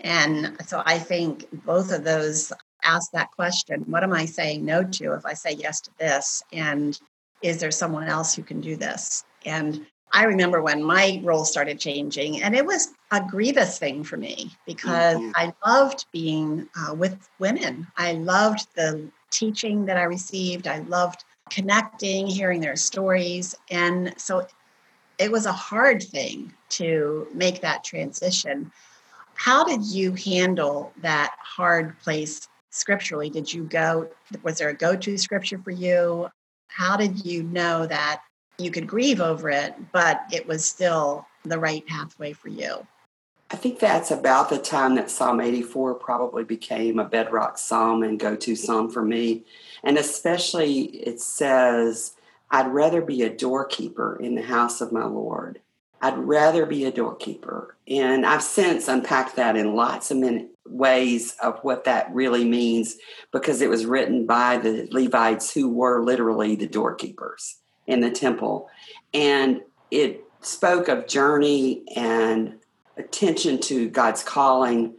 And 0.00 0.56
so 0.66 0.82
I 0.84 0.98
think 0.98 1.46
both 1.64 1.92
of 1.92 2.04
those 2.04 2.52
ask 2.84 3.10
that 3.12 3.32
question 3.32 3.82
what 3.86 4.04
am 4.04 4.12
I 4.12 4.24
saying 4.24 4.64
no 4.64 4.84
to 4.84 5.14
if 5.14 5.26
I 5.26 5.34
say 5.34 5.52
yes 5.52 5.80
to 5.82 5.90
this? 5.98 6.42
And 6.52 6.98
is 7.42 7.58
there 7.58 7.70
someone 7.70 8.04
else 8.04 8.34
who 8.34 8.42
can 8.42 8.60
do 8.60 8.76
this? 8.76 9.24
And 9.44 9.86
I 10.12 10.24
remember 10.24 10.62
when 10.62 10.82
my 10.82 11.20
role 11.22 11.44
started 11.44 11.78
changing, 11.78 12.42
and 12.42 12.54
it 12.54 12.64
was 12.64 12.94
a 13.10 13.22
grievous 13.22 13.78
thing 13.78 14.04
for 14.04 14.16
me 14.16 14.50
because 14.66 15.16
mm-hmm. 15.16 15.30
I 15.34 15.52
loved 15.66 16.06
being 16.12 16.68
uh, 16.78 16.94
with 16.94 17.28
women. 17.38 17.86
I 17.96 18.12
loved 18.12 18.66
the 18.74 19.10
teaching 19.30 19.84
that 19.86 19.96
I 19.96 20.04
received. 20.04 20.66
I 20.66 20.78
loved 20.80 21.24
connecting, 21.50 22.26
hearing 22.26 22.60
their 22.60 22.76
stories. 22.76 23.54
And 23.70 24.14
so 24.16 24.46
it 25.18 25.30
was 25.30 25.46
a 25.46 25.52
hard 25.52 26.02
thing 26.02 26.52
to 26.70 27.26
make 27.34 27.60
that 27.60 27.84
transition. 27.84 28.70
How 29.34 29.64
did 29.64 29.84
you 29.84 30.12
handle 30.14 30.92
that 30.98 31.34
hard 31.40 31.98
place 32.00 32.48
scripturally? 32.70 33.30
Did 33.30 33.52
you 33.52 33.64
go, 33.64 34.08
was 34.42 34.58
there 34.58 34.68
a 34.68 34.74
go 34.74 34.96
to 34.96 35.16
scripture 35.18 35.58
for 35.58 35.70
you? 35.70 36.28
How 36.68 36.96
did 36.96 37.24
you 37.24 37.42
know 37.42 37.86
that 37.86 38.22
you 38.58 38.70
could 38.70 38.86
grieve 38.86 39.20
over 39.20 39.48
it, 39.48 39.74
but 39.92 40.22
it 40.32 40.46
was 40.46 40.64
still 40.64 41.26
the 41.44 41.58
right 41.58 41.86
pathway 41.86 42.32
for 42.32 42.48
you? 42.48 42.86
I 43.50 43.56
think 43.56 43.78
that's 43.78 44.10
about 44.10 44.50
the 44.50 44.58
time 44.58 44.96
that 44.96 45.10
Psalm 45.10 45.40
84 45.40 45.94
probably 45.94 46.44
became 46.44 46.98
a 46.98 47.04
bedrock 47.04 47.56
psalm 47.56 48.02
and 48.02 48.20
go 48.20 48.36
to 48.36 48.54
psalm 48.54 48.90
for 48.90 49.02
me. 49.02 49.44
And 49.82 49.96
especially 49.96 50.80
it 50.80 51.20
says, 51.20 52.14
I'd 52.50 52.68
rather 52.68 53.00
be 53.00 53.22
a 53.22 53.34
doorkeeper 53.34 54.18
in 54.20 54.34
the 54.34 54.42
house 54.42 54.80
of 54.80 54.92
my 54.92 55.06
Lord. 55.06 55.60
I'd 56.00 56.18
rather 56.18 56.66
be 56.66 56.84
a 56.84 56.92
doorkeeper. 56.92 57.76
And 57.88 58.26
I've 58.26 58.42
since 58.42 58.86
unpacked 58.86 59.36
that 59.36 59.56
in 59.56 59.74
lots 59.74 60.10
of 60.10 60.22
ways 60.66 61.34
of 61.42 61.58
what 61.60 61.84
that 61.84 62.12
really 62.14 62.44
means 62.44 62.96
because 63.32 63.62
it 63.62 63.70
was 63.70 63.86
written 63.86 64.26
by 64.26 64.58
the 64.58 64.86
Levites 64.90 65.52
who 65.52 65.70
were 65.70 66.04
literally 66.04 66.54
the 66.54 66.66
doorkeepers 66.66 67.57
in 67.88 68.00
the 68.00 68.10
temple. 68.10 68.68
And 69.12 69.62
it 69.90 70.22
spoke 70.42 70.86
of 70.86 71.08
journey 71.08 71.82
and 71.96 72.58
attention 72.96 73.58
to 73.62 73.88
God's 73.88 74.22
calling, 74.22 74.94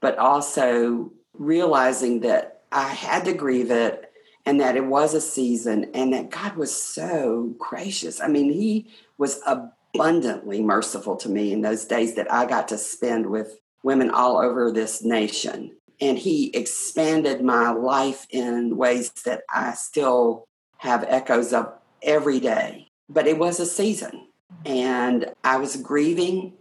but 0.00 0.18
also 0.18 1.10
realizing 1.32 2.20
that 2.20 2.62
I 2.70 2.88
had 2.88 3.24
to 3.24 3.32
grieve 3.32 3.70
it 3.70 4.12
and 4.44 4.60
that 4.60 4.76
it 4.76 4.84
was 4.84 5.14
a 5.14 5.20
season 5.20 5.90
and 5.94 6.12
that 6.12 6.30
God 6.30 6.56
was 6.56 6.74
so 6.74 7.54
gracious. 7.58 8.20
I 8.20 8.28
mean, 8.28 8.52
He 8.52 8.86
was 9.18 9.40
abundantly 9.46 10.62
merciful 10.62 11.16
to 11.16 11.28
me 11.28 11.52
in 11.52 11.62
those 11.62 11.84
days 11.86 12.14
that 12.14 12.32
I 12.32 12.46
got 12.46 12.68
to 12.68 12.78
spend 12.78 13.26
with 13.26 13.58
women 13.82 14.10
all 14.10 14.38
over 14.38 14.70
this 14.70 15.02
nation. 15.02 15.74
And 16.00 16.18
He 16.18 16.50
expanded 16.54 17.42
my 17.42 17.70
life 17.70 18.26
in 18.30 18.76
ways 18.76 19.10
that 19.24 19.42
I 19.52 19.72
still 19.72 20.46
have 20.78 21.04
echoes 21.08 21.52
of 21.52 21.72
every 22.02 22.40
day. 22.40 22.88
But 23.08 23.26
it 23.26 23.38
was 23.38 23.60
a 23.60 23.66
season. 23.66 24.28
And 24.64 25.32
I 25.44 25.56
was 25.56 25.76
grieving 25.76 26.54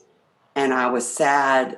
and 0.56 0.74
I 0.74 0.88
was 0.90 1.08
sad. 1.08 1.78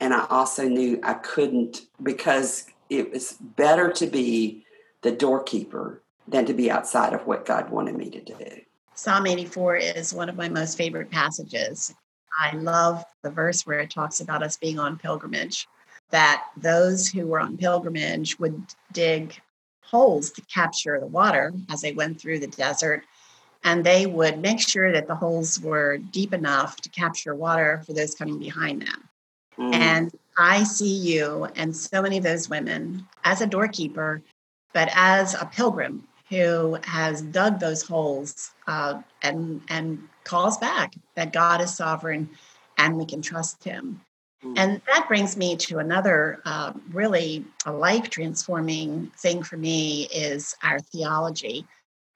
And 0.00 0.12
I 0.12 0.26
also 0.30 0.68
knew 0.68 1.00
I 1.02 1.14
couldn't 1.14 1.82
because 2.02 2.66
it 2.90 3.12
was 3.12 3.32
better 3.40 3.90
to 3.92 4.06
be 4.06 4.64
the 5.02 5.12
doorkeeper 5.12 6.02
than 6.26 6.46
to 6.46 6.54
be 6.54 6.70
outside 6.70 7.12
of 7.12 7.26
what 7.26 7.44
God 7.44 7.70
wanted 7.70 7.96
me 7.96 8.10
to 8.10 8.20
do. 8.20 8.36
Psalm 8.94 9.26
84 9.26 9.76
is 9.76 10.14
one 10.14 10.28
of 10.28 10.36
my 10.36 10.48
most 10.48 10.78
favorite 10.78 11.10
passages. 11.10 11.94
I 12.38 12.56
love 12.56 13.04
the 13.22 13.30
verse 13.30 13.66
where 13.66 13.80
it 13.80 13.90
talks 13.90 14.20
about 14.20 14.42
us 14.42 14.56
being 14.56 14.78
on 14.78 14.98
pilgrimage, 14.98 15.68
that 16.10 16.44
those 16.56 17.08
who 17.08 17.26
were 17.26 17.40
on 17.40 17.56
pilgrimage 17.56 18.38
would 18.38 18.62
dig 18.92 19.40
holes 19.90 20.30
to 20.32 20.42
capture 20.42 20.98
the 20.98 21.06
water 21.06 21.52
as 21.70 21.80
they 21.80 21.92
went 21.92 22.20
through 22.20 22.40
the 22.40 22.46
desert 22.46 23.04
and 23.64 23.84
they 23.84 24.04
would 24.06 24.38
make 24.38 24.60
sure 24.60 24.92
that 24.92 25.08
the 25.08 25.14
holes 25.14 25.58
were 25.60 25.96
deep 25.96 26.34
enough 26.34 26.76
to 26.82 26.88
capture 26.90 27.34
water 27.34 27.82
for 27.86 27.94
those 27.94 28.14
coming 28.14 28.38
behind 28.38 28.82
them. 28.82 29.08
Mm. 29.58 29.74
And 29.74 30.12
I 30.36 30.64
see 30.64 30.94
you 30.94 31.48
and 31.56 31.74
so 31.74 32.02
many 32.02 32.18
of 32.18 32.24
those 32.24 32.50
women 32.50 33.06
as 33.24 33.40
a 33.40 33.46
doorkeeper, 33.46 34.20
but 34.74 34.90
as 34.94 35.34
a 35.34 35.46
pilgrim 35.46 36.06
who 36.28 36.78
has 36.84 37.22
dug 37.22 37.58
those 37.58 37.82
holes 37.82 38.50
uh, 38.66 39.00
and 39.22 39.62
and 39.68 40.08
calls 40.24 40.58
back 40.58 40.94
that 41.14 41.32
God 41.32 41.60
is 41.60 41.74
sovereign 41.74 42.28
and 42.78 42.96
we 42.96 43.06
can 43.06 43.22
trust 43.22 43.62
Him. 43.62 44.00
Mm. 44.44 44.54
And 44.58 44.82
that 44.86 45.08
brings 45.08 45.36
me 45.36 45.56
to 45.56 45.78
another 45.78 46.40
uh, 46.44 46.72
really 46.92 47.44
a 47.64 47.72
life 47.72 48.10
transforming 48.10 49.10
thing 49.18 49.42
for 49.42 49.56
me 49.56 50.08
is 50.14 50.54
our 50.62 50.80
theology. 50.80 51.66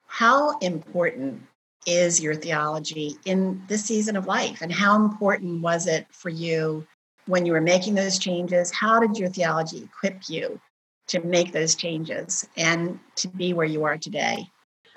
How 0.07 0.59
important 0.59 1.43
is 1.87 2.21
your 2.21 2.35
theology 2.35 3.17
in 3.25 3.63
this 3.69 3.85
season 3.85 4.17
of 4.17 4.27
life? 4.27 4.61
And 4.61 4.73
how 4.73 4.97
important 4.97 5.63
was 5.63 5.87
it 5.87 6.07
for 6.11 6.29
you 6.29 6.87
when 7.27 7.47
you 7.47 7.53
were 7.53 7.61
making 7.61 7.95
those 7.95 8.19
changes? 8.19 8.71
How 8.71 9.01
did 9.01 9.17
your 9.17 9.29
theology 9.29 9.85
equip 9.85 10.29
you 10.29 10.61
to 11.09 11.21
make 11.21 11.53
those 11.53 11.75
changes 11.75 12.47
and 12.57 12.99
to 13.17 13.29
be 13.29 13.53
where 13.55 13.67
you 13.67 13.85
are 13.85 13.97
today? 13.97 14.51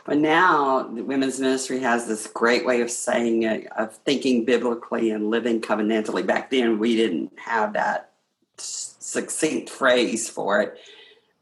But 0.05 0.17
now 0.17 0.83
the 0.83 1.03
women's 1.03 1.39
ministry 1.39 1.79
has 1.79 2.07
this 2.07 2.27
great 2.27 2.65
way 2.65 2.81
of 2.81 2.89
saying 2.89 3.43
it, 3.43 3.67
of 3.73 3.95
thinking 3.97 4.45
biblically 4.45 5.11
and 5.11 5.29
living 5.29 5.61
covenantally. 5.61 6.25
Back 6.25 6.49
then, 6.49 6.79
we 6.79 6.95
didn't 6.95 7.37
have 7.39 7.73
that 7.73 8.11
succinct 8.57 9.69
phrase 9.69 10.29
for 10.29 10.61
it, 10.61 10.77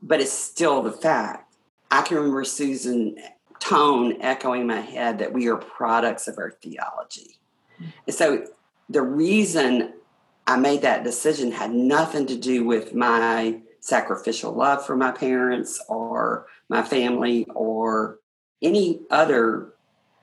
but 0.01 0.19
it's 0.19 0.31
still 0.31 0.81
the 0.81 0.91
fact. 0.91 1.53
I 1.91 2.01
can 2.01 2.17
remember 2.17 2.43
Susan 2.43 3.17
tone 3.59 4.21
echoing 4.21 4.67
my 4.67 4.81
head 4.81 5.19
that 5.19 5.33
we 5.33 5.47
are 5.47 5.57
products 5.57 6.27
of 6.27 6.37
our 6.37 6.51
theology. 6.51 7.37
And 8.05 8.15
so 8.15 8.45
the 8.89 9.01
reason 9.01 9.93
I 10.47 10.57
made 10.57 10.81
that 10.81 11.03
decision 11.03 11.51
had 11.51 11.71
nothing 11.71 12.25
to 12.27 12.35
do 12.35 12.65
with 12.65 12.93
my 12.93 13.61
sacrificial 13.79 14.51
love 14.51 14.85
for 14.85 14.95
my 14.95 15.11
parents 15.11 15.81
or 15.87 16.47
my 16.67 16.83
family 16.83 17.45
or 17.53 18.18
any 18.61 19.01
other 19.09 19.73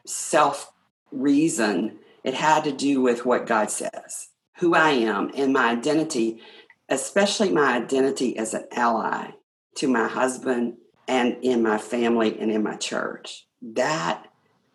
self 0.05 0.73
reason. 1.11 1.99
It 2.25 2.35
had 2.35 2.65
to 2.65 2.73
do 2.73 3.01
with 3.01 3.25
what 3.25 3.47
God 3.47 3.71
says, 3.71 4.31
who 4.59 4.75
I 4.75 4.91
am, 4.91 5.31
and 5.37 5.53
my 5.53 5.71
identity, 5.71 6.41
especially 6.89 7.51
my 7.51 7.77
identity 7.77 8.37
as 8.37 8.53
an 8.53 8.65
ally 8.73 9.31
to 9.77 9.89
my 9.89 10.09
husband 10.09 10.75
and 11.07 11.37
in 11.43 11.63
my 11.63 11.79
family 11.79 12.37
and 12.39 12.51
in 12.51 12.63
my 12.63 12.77
church. 12.77 13.47
That 13.63 14.27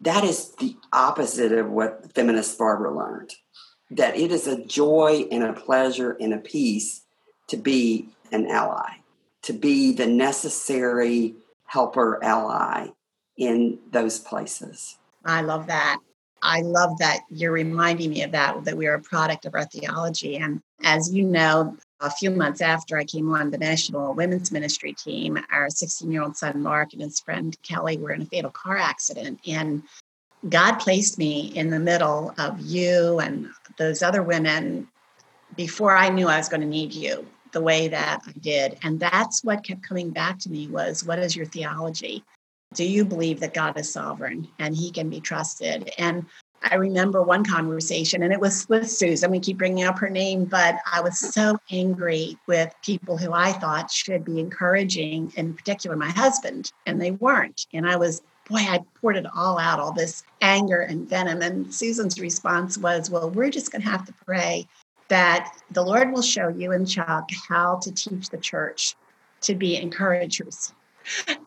that 0.01 0.23
is 0.23 0.51
the 0.55 0.77
opposite 0.91 1.51
of 1.51 1.69
what 1.69 2.11
feminist 2.13 2.57
Barbara 2.57 2.95
learned. 2.95 3.33
That 3.91 4.17
it 4.17 4.31
is 4.31 4.47
a 4.47 4.63
joy 4.65 5.27
and 5.31 5.43
a 5.43 5.53
pleasure 5.53 6.17
and 6.19 6.33
a 6.33 6.37
peace 6.37 7.01
to 7.47 7.57
be 7.57 8.09
an 8.31 8.47
ally, 8.47 8.95
to 9.43 9.53
be 9.53 9.91
the 9.91 10.07
necessary 10.07 11.35
helper 11.65 12.23
ally 12.23 12.87
in 13.41 13.79
those 13.91 14.19
places. 14.19 14.99
I 15.25 15.41
love 15.41 15.65
that. 15.67 15.97
I 16.43 16.61
love 16.61 16.97
that 16.99 17.21
you're 17.29 17.51
reminding 17.51 18.11
me 18.11 18.21
of 18.21 18.31
that, 18.31 18.63
that 18.65 18.77
we 18.77 18.85
are 18.85 18.95
a 18.95 19.01
product 19.01 19.45
of 19.45 19.55
our 19.55 19.65
theology. 19.65 20.37
And 20.37 20.61
as 20.83 21.11
you 21.11 21.23
know, 21.23 21.75
a 21.99 22.09
few 22.09 22.29
months 22.29 22.61
after 22.61 22.97
I 22.97 23.03
came 23.03 23.31
on 23.33 23.49
the 23.49 23.57
national 23.57 24.13
women's 24.13 24.51
ministry 24.51 24.93
team, 24.93 25.39
our 25.51 25.69
16 25.69 26.11
year 26.11 26.21
old 26.21 26.37
son, 26.37 26.61
Mark, 26.61 26.93
and 26.93 27.01
his 27.01 27.19
friend 27.19 27.57
Kelly 27.63 27.97
were 27.97 28.11
in 28.11 28.21
a 28.21 28.25
fatal 28.25 28.51
car 28.51 28.77
accident. 28.77 29.39
And 29.47 29.83
God 30.47 30.75
placed 30.75 31.17
me 31.17 31.51
in 31.55 31.71
the 31.71 31.79
middle 31.79 32.33
of 32.37 32.59
you 32.59 33.19
and 33.19 33.49
those 33.77 34.03
other 34.03 34.21
women 34.21 34.87
before 35.55 35.95
I 35.95 36.09
knew 36.09 36.27
I 36.27 36.37
was 36.37 36.49
going 36.49 36.61
to 36.61 36.67
need 36.67 36.93
you 36.93 37.25
the 37.53 37.61
way 37.61 37.87
that 37.87 38.21
I 38.27 38.31
did. 38.39 38.77
And 38.83 38.99
that's 38.99 39.43
what 39.43 39.63
kept 39.63 39.83
coming 39.83 40.11
back 40.11 40.39
to 40.39 40.51
me 40.51 40.67
was 40.67 41.03
what 41.03 41.19
is 41.19 41.35
your 41.35 41.45
theology? 41.45 42.23
Do 42.73 42.85
you 42.85 43.03
believe 43.03 43.41
that 43.41 43.53
God 43.53 43.77
is 43.77 43.91
sovereign 43.91 44.47
and 44.57 44.75
he 44.75 44.91
can 44.91 45.09
be 45.09 45.19
trusted? 45.19 45.91
And 45.97 46.25
I 46.63 46.75
remember 46.75 47.23
one 47.23 47.43
conversation, 47.43 48.21
and 48.23 48.31
it 48.31 48.39
was 48.39 48.69
with 48.69 48.89
Susan. 48.89 49.31
We 49.31 49.39
keep 49.39 49.57
bringing 49.57 49.83
up 49.83 49.97
her 49.99 50.09
name, 50.09 50.45
but 50.45 50.75
I 50.91 51.01
was 51.01 51.17
so 51.17 51.57
angry 51.71 52.37
with 52.47 52.73
people 52.83 53.17
who 53.17 53.33
I 53.33 53.51
thought 53.51 53.91
should 53.91 54.23
be 54.23 54.39
encouraging, 54.39 55.33
in 55.35 55.53
particular 55.55 55.95
my 55.95 56.11
husband, 56.11 56.71
and 56.85 57.01
they 57.01 57.11
weren't. 57.11 57.65
And 57.73 57.89
I 57.89 57.95
was, 57.95 58.21
boy, 58.47 58.59
I 58.59 58.79
poured 59.01 59.17
it 59.17 59.25
all 59.35 59.57
out, 59.57 59.79
all 59.79 59.91
this 59.91 60.23
anger 60.41 60.81
and 60.81 61.09
venom. 61.09 61.41
And 61.41 61.73
Susan's 61.73 62.21
response 62.21 62.77
was, 62.77 63.09
well, 63.09 63.31
we're 63.31 63.49
just 63.49 63.71
going 63.71 63.81
to 63.81 63.89
have 63.89 64.05
to 64.05 64.13
pray 64.25 64.67
that 65.07 65.51
the 65.71 65.83
Lord 65.83 66.13
will 66.13 66.21
show 66.21 66.47
you 66.47 66.71
and 66.71 66.87
Chuck 66.87 67.29
how 67.49 67.77
to 67.77 67.91
teach 67.91 68.29
the 68.29 68.37
church 68.37 68.95
to 69.41 69.55
be 69.55 69.75
encouragers 69.75 70.73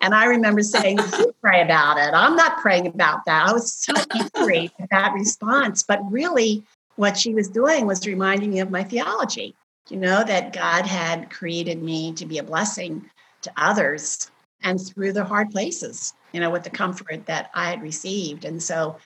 and 0.01 0.15
I 0.15 0.27
remember 0.27 0.63
saying, 0.63 0.99
pray 1.41 1.63
about 1.63 1.99
it. 1.99 2.13
I'm 2.15 2.37
not 2.37 2.59
praying 2.59 2.87
about 2.87 3.25
that. 3.27 3.49
I 3.49 3.53
was 3.53 3.73
so 3.73 3.93
angry 4.13 4.71
at 4.81 4.91
that 4.91 5.13
response. 5.13 5.83
But 5.83 6.01
really, 6.11 6.65
what 6.97 7.17
she 7.17 7.35
was 7.35 7.49
doing 7.49 7.87
was 7.87 8.07
reminding 8.07 8.51
me 8.51 8.61
of 8.61 8.71
my 8.71 8.85
theology, 8.85 9.55
you 9.89 9.97
know, 9.97 10.25
that 10.25 10.53
God 10.53 10.87
had 10.87 11.31
created 11.31 11.83
me 11.83 12.13
to 12.15 12.27
be 12.27 12.39
a 12.39 12.43
blessing 12.43 13.11
to 13.43 13.53
others 13.57 14.31
and 14.63 14.81
through 14.81 15.13
the 15.13 15.25
hard 15.25 15.51
places, 15.51 16.15
you 16.33 16.41
know, 16.41 16.51
with 16.51 16.65
the 16.65 16.71
comfort 16.71 17.27
that 17.27 17.51
I 17.55 17.71
had 17.71 17.83
received. 17.83 18.45
And 18.45 18.63
so 18.63 18.97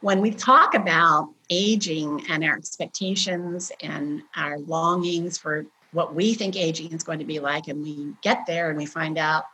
when 0.00 0.20
we 0.20 0.30
talk 0.30 0.74
about 0.74 1.32
aging 1.50 2.24
and 2.28 2.44
our 2.44 2.56
expectations 2.56 3.72
and 3.80 4.22
our 4.34 4.58
longings 4.58 5.38
for 5.38 5.66
what 5.92 6.14
we 6.14 6.34
think 6.34 6.56
aging 6.56 6.92
is 6.92 7.02
going 7.02 7.20
to 7.20 7.24
be 7.24 7.38
like, 7.38 7.68
and 7.68 7.82
we 7.82 8.12
get 8.22 8.44
there 8.46 8.68
and 8.68 8.78
we 8.78 8.86
find 8.86 9.16
out 9.16 9.44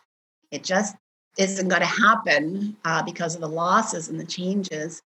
it 0.53 0.63
just 0.63 0.95
isn't 1.39 1.69
going 1.69 1.81
to 1.81 1.87
happen 1.87 2.77
uh, 2.85 3.03
because 3.03 3.35
of 3.35 3.41
the 3.41 3.49
losses 3.49 4.09
and 4.09 4.21
the 4.21 4.25
changes. 4.25 5.03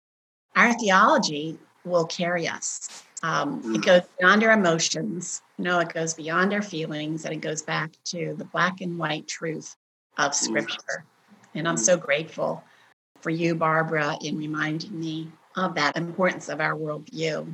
Our 0.55 0.73
theology 0.73 1.57
will 1.85 2.05
carry 2.05 2.47
us. 2.47 3.03
Um, 3.23 3.73
it 3.73 3.81
goes 3.81 4.01
beyond 4.19 4.43
our 4.43 4.51
emotions. 4.51 5.41
You 5.57 5.63
know, 5.63 5.79
it 5.79 5.93
goes 5.93 6.13
beyond 6.13 6.53
our 6.53 6.61
feelings, 6.61 7.25
and 7.25 7.33
it 7.33 7.41
goes 7.41 7.61
back 7.63 7.91
to 8.05 8.35
the 8.37 8.45
black 8.45 8.81
and 8.81 8.99
white 8.99 9.27
truth 9.27 9.75
of 10.17 10.35
Scripture. 10.35 11.05
And 11.55 11.67
I'm 11.67 11.77
so 11.77 11.97
grateful 11.97 12.63
for 13.21 13.29
you, 13.31 13.55
Barbara, 13.55 14.17
in 14.21 14.37
reminding 14.37 14.99
me 14.99 15.31
of 15.55 15.73
that 15.75 15.97
importance 15.97 16.49
of 16.49 16.61
our 16.61 16.75
worldview. 16.75 17.51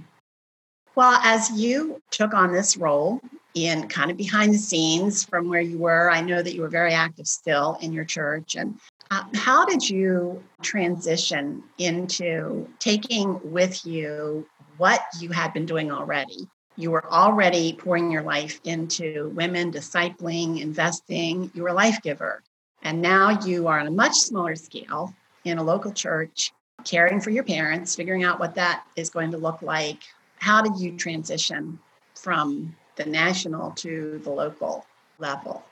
Well, 0.95 1.19
as 1.23 1.50
you 1.51 2.01
took 2.12 2.33
on 2.33 2.51
this 2.51 2.75
role 2.75 3.21
in 3.53 3.88
kind 3.88 4.10
of 4.10 4.17
behind 4.17 4.53
the 4.53 4.57
scenes 4.57 5.24
from 5.24 5.48
where 5.48 5.62
you 5.62 5.77
were. 5.77 6.10
I 6.10 6.22
know 6.22 6.41
that 6.41 6.53
you 6.53 6.62
were 6.62 6.69
very 6.69 6.93
active 6.93 7.27
still 7.27 7.77
in 7.81 7.93
your 7.93 8.05
church. 8.05 8.55
And 8.55 8.79
uh, 9.12 9.24
how 9.36 9.65
did 9.65 9.88
you 9.88 10.43
transition 10.62 11.63
into 11.77 12.67
taking 12.79 13.39
with 13.51 13.86
you 13.86 14.48
what 14.77 15.01
you 15.19 15.29
had 15.29 15.53
been 15.53 15.65
doing 15.65 15.91
already? 15.91 16.48
You 16.75 16.89
were 16.89 17.12
already 17.12 17.74
pouring 17.74 18.10
your 18.12 18.24
life 18.24 18.60
into 18.63 19.31
women, 19.36 19.72
discipling, 19.72 20.62
investing. 20.62 21.51
You 21.53 21.63
were 21.63 21.69
a 21.69 21.74
life 21.74 22.01
giver. 22.01 22.41
And 22.81 23.01
now 23.01 23.39
you 23.45 23.67
are 23.67 23.79
on 23.79 23.88
a 23.88 23.91
much 23.91 24.15
smaller 24.15 24.55
scale 24.55 25.13
in 25.45 25.60
a 25.60 25.63
local 25.63 25.91
church, 25.91 26.51
caring 26.83 27.22
for 27.22 27.29
your 27.29 27.43
parents, 27.43 27.95
figuring 27.95 28.24
out 28.24 28.39
what 28.39 28.55
that 28.55 28.83
is 28.95 29.10
going 29.10 29.31
to 29.31 29.38
look 29.38 29.62
like. 29.62 30.00
How 30.38 30.62
did 30.62 30.79
you 30.79 30.98
transition 30.98 31.79
from 32.15 32.75
the 32.95 33.05
national 33.05 33.71
to 33.71 34.19
the 34.23 34.29
local 34.29 34.85
level. 35.19 35.63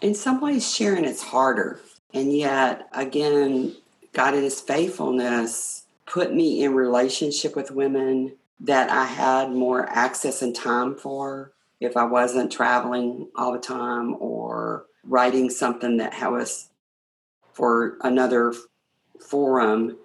In 0.00 0.14
some 0.14 0.40
ways, 0.40 0.74
Sharon, 0.74 1.04
it's 1.04 1.22
harder. 1.22 1.80
And 2.12 2.36
yet, 2.36 2.88
again, 2.92 3.76
God 4.12 4.34
in 4.34 4.42
His 4.42 4.60
faithfulness 4.60 5.84
put 6.06 6.34
me 6.34 6.62
in 6.62 6.74
relationship 6.74 7.56
with 7.56 7.70
women 7.70 8.36
that 8.60 8.90
I 8.90 9.04
had 9.04 9.50
more 9.50 9.86
access 9.88 10.42
and 10.42 10.54
time 10.54 10.96
for 10.96 11.52
if 11.80 11.96
I 11.96 12.04
wasn't 12.04 12.52
traveling 12.52 13.28
all 13.36 13.52
the 13.52 13.58
time 13.58 14.16
or 14.18 14.86
writing 15.04 15.50
something 15.50 15.98
that 15.98 16.14
was 16.30 16.70
for 17.52 17.98
another 18.02 18.54
forum. 19.20 19.96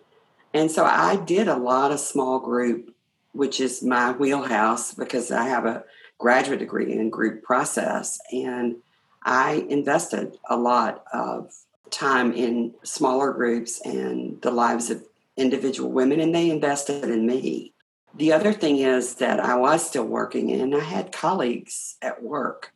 And 0.53 0.69
so 0.69 0.83
I 0.85 1.15
did 1.15 1.47
a 1.47 1.55
lot 1.55 1.91
of 1.91 1.99
small 1.99 2.39
group, 2.39 2.93
which 3.31 3.61
is 3.61 3.81
my 3.81 4.11
wheelhouse 4.11 4.93
because 4.93 5.31
I 5.31 5.45
have 5.45 5.65
a 5.65 5.83
graduate 6.21 6.59
degree 6.59 6.93
in 6.93 7.09
group 7.09 7.43
process. 7.43 8.19
And 8.31 8.77
I 9.23 9.65
invested 9.69 10.37
a 10.49 10.55
lot 10.55 11.03
of 11.11 11.51
time 11.89 12.31
in 12.31 12.73
smaller 12.83 13.33
groups 13.33 13.81
and 13.83 14.39
the 14.41 14.51
lives 14.51 14.89
of 14.89 15.03
individual 15.35 15.91
women, 15.91 16.19
and 16.19 16.33
they 16.33 16.49
invested 16.49 17.05
in 17.05 17.25
me. 17.25 17.73
The 18.13 18.33
other 18.33 18.53
thing 18.53 18.77
is 18.77 19.15
that 19.15 19.39
I 19.39 19.55
was 19.55 19.85
still 19.85 20.05
working, 20.05 20.51
and 20.51 20.75
I 20.75 20.79
had 20.79 21.11
colleagues 21.11 21.97
at 22.01 22.21
work 22.21 22.73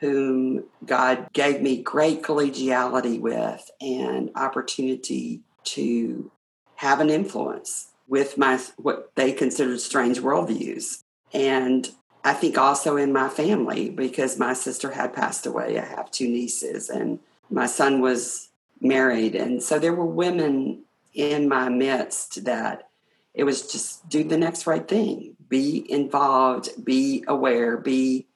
whom 0.00 0.64
God 0.86 1.28
gave 1.32 1.60
me 1.60 1.82
great 1.82 2.22
collegiality 2.22 3.20
with 3.20 3.68
and 3.80 4.30
opportunity 4.36 5.40
to 5.64 6.30
have 6.76 7.00
an 7.00 7.10
influence 7.10 7.88
with 8.06 8.38
my 8.38 8.58
what 8.76 9.10
they 9.16 9.32
considered 9.32 9.80
strange 9.80 10.20
worldviews. 10.20 11.02
And 11.34 11.90
I 12.28 12.34
think 12.34 12.58
also 12.58 12.98
in 12.98 13.10
my 13.10 13.30
family 13.30 13.88
because 13.88 14.38
my 14.38 14.52
sister 14.52 14.90
had 14.90 15.14
passed 15.14 15.46
away. 15.46 15.78
I 15.78 15.84
have 15.86 16.10
two 16.10 16.28
nieces, 16.28 16.90
and 16.90 17.20
my 17.48 17.64
son 17.64 18.02
was 18.02 18.50
married. 18.82 19.34
And 19.34 19.62
so 19.62 19.78
there 19.78 19.94
were 19.94 20.04
women 20.04 20.82
in 21.14 21.48
my 21.48 21.70
midst 21.70 22.44
that 22.44 22.90
it 23.32 23.44
was 23.44 23.72
just 23.72 24.06
do 24.10 24.24
the 24.24 24.36
next 24.36 24.66
right 24.66 24.86
thing, 24.86 25.36
be 25.48 25.90
involved, 25.90 26.84
be 26.84 27.24
aware, 27.26 27.78
be 27.78 28.26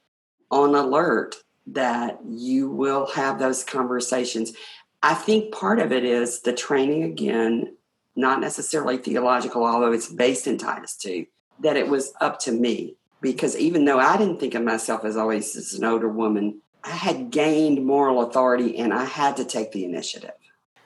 on 0.50 0.74
alert 0.74 1.36
that 1.66 2.18
you 2.26 2.70
will 2.70 3.08
have 3.08 3.38
those 3.38 3.62
conversations. 3.62 4.54
I 5.02 5.12
think 5.12 5.52
part 5.52 5.80
of 5.80 5.92
it 5.92 6.04
is 6.06 6.40
the 6.40 6.54
training 6.54 7.02
again, 7.02 7.76
not 8.16 8.40
necessarily 8.40 8.96
theological, 8.96 9.66
although 9.66 9.92
it's 9.92 10.10
based 10.10 10.46
in 10.46 10.56
Titus 10.56 10.96
2, 10.96 11.26
that 11.60 11.76
it 11.76 11.88
was 11.88 12.14
up 12.22 12.38
to 12.40 12.52
me 12.52 12.96
because 13.22 13.56
even 13.56 13.86
though 13.86 13.98
I 13.98 14.18
didn't 14.18 14.40
think 14.40 14.54
of 14.54 14.62
myself 14.62 15.04
as 15.04 15.16
always 15.16 15.56
as 15.56 15.72
an 15.74 15.84
older 15.84 16.08
woman, 16.08 16.60
I 16.84 16.90
had 16.90 17.30
gained 17.30 17.86
moral 17.86 18.22
authority 18.22 18.76
and 18.76 18.92
I 18.92 19.04
had 19.04 19.36
to 19.38 19.44
take 19.44 19.72
the 19.72 19.84
initiative. 19.84 20.32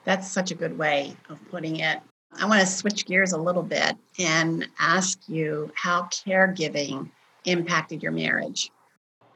That's 0.05 0.29
such 0.29 0.51
a 0.51 0.55
good 0.55 0.77
way 0.77 1.17
of 1.29 1.39
putting 1.49 1.77
it. 1.77 1.99
I 2.39 2.45
want 2.45 2.61
to 2.61 2.67
switch 2.67 3.05
gears 3.05 3.33
a 3.33 3.37
little 3.37 3.63
bit 3.63 3.97
and 4.19 4.67
ask 4.79 5.19
you 5.27 5.71
how 5.75 6.03
caregiving 6.03 7.09
impacted 7.45 8.03
your 8.03 8.11
marriage. 8.11 8.71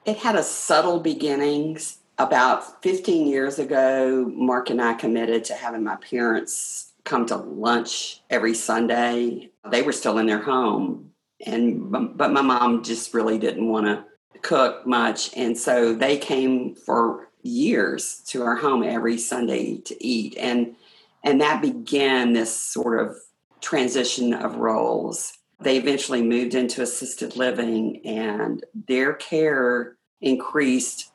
It 0.06 0.18
had 0.18 0.36
a 0.36 0.44
subtle 0.44 1.00
beginnings. 1.00 1.98
About 2.18 2.84
15 2.84 3.26
years 3.28 3.58
ago, 3.58 4.32
Mark 4.32 4.70
and 4.70 4.80
I 4.80 4.94
committed 4.94 5.44
to 5.46 5.56
having 5.56 5.84
my 5.84 5.96
parents 5.96 6.92
come 7.04 7.26
to 7.28 7.38
lunch 7.38 8.22
every 8.30 8.54
Sunday. 8.54 9.50
They 9.72 9.82
were 9.82 9.92
still 9.92 10.20
in 10.20 10.28
their 10.28 10.42
home, 10.42 11.11
and 11.46 11.92
but 12.18 12.32
my 12.32 12.42
mom 12.42 12.84
just 12.84 13.14
really 13.14 13.38
didn't 13.38 13.68
want 13.68 13.86
to 13.86 14.06
cook 14.42 14.86
much. 14.86 15.36
And 15.36 15.58
so 15.58 15.94
they 15.94 16.18
came 16.18 16.76
for 16.76 17.30
years 17.44 18.22
to 18.28 18.44
our 18.44 18.56
home 18.56 18.84
every 18.84 19.18
sunday 19.18 19.78
to 19.78 20.06
eat. 20.06 20.38
And 20.38 20.76
and 21.24 21.42
that 21.42 21.62
began 21.62 22.34
this 22.34 22.56
sort 22.56 23.00
of 23.00 23.16
transition 23.62 24.34
of 24.34 24.56
roles. 24.56 25.34
They 25.60 25.78
eventually 25.78 26.24
moved 26.24 26.56
into 26.56 26.82
assisted 26.82 27.36
living 27.36 28.02
and 28.06 28.64
their 28.88 29.14
care 29.14 29.98
increased 30.20 31.12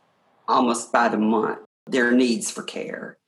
almost 0.47 0.93
by 0.93 1.09
the 1.09 1.19
month 1.19 1.59
their 1.89 2.12
needs 2.12 2.51
for 2.51 2.62
care. 2.62 3.19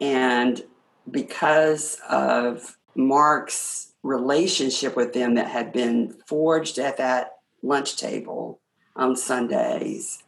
And 0.00 0.62
because 1.10 1.98
of 2.08 2.76
mark's 2.94 3.93
relationship 4.04 4.94
with 4.94 5.14
them 5.14 5.34
that 5.34 5.48
had 5.48 5.72
been 5.72 6.14
forged 6.26 6.78
at 6.78 6.98
that 6.98 7.38
lunch 7.62 7.96
table 7.96 8.60
on 8.94 9.16
Sundays, 9.16 10.22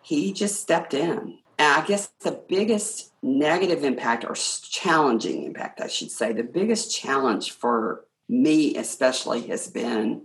he 0.00 0.32
just 0.32 0.60
stepped 0.62 0.94
in. 0.94 1.38
And 1.58 1.82
I 1.82 1.84
guess 1.84 2.08
the 2.20 2.40
biggest 2.48 3.12
negative 3.22 3.82
impact 3.82 4.24
or 4.24 4.34
challenging 4.34 5.42
impact, 5.42 5.80
I 5.80 5.88
should 5.88 6.10
say, 6.10 6.32
the 6.32 6.44
biggest 6.44 6.94
challenge 6.94 7.50
for 7.50 8.04
me, 8.28 8.76
especially, 8.76 9.48
has 9.48 9.68
been 9.68 10.22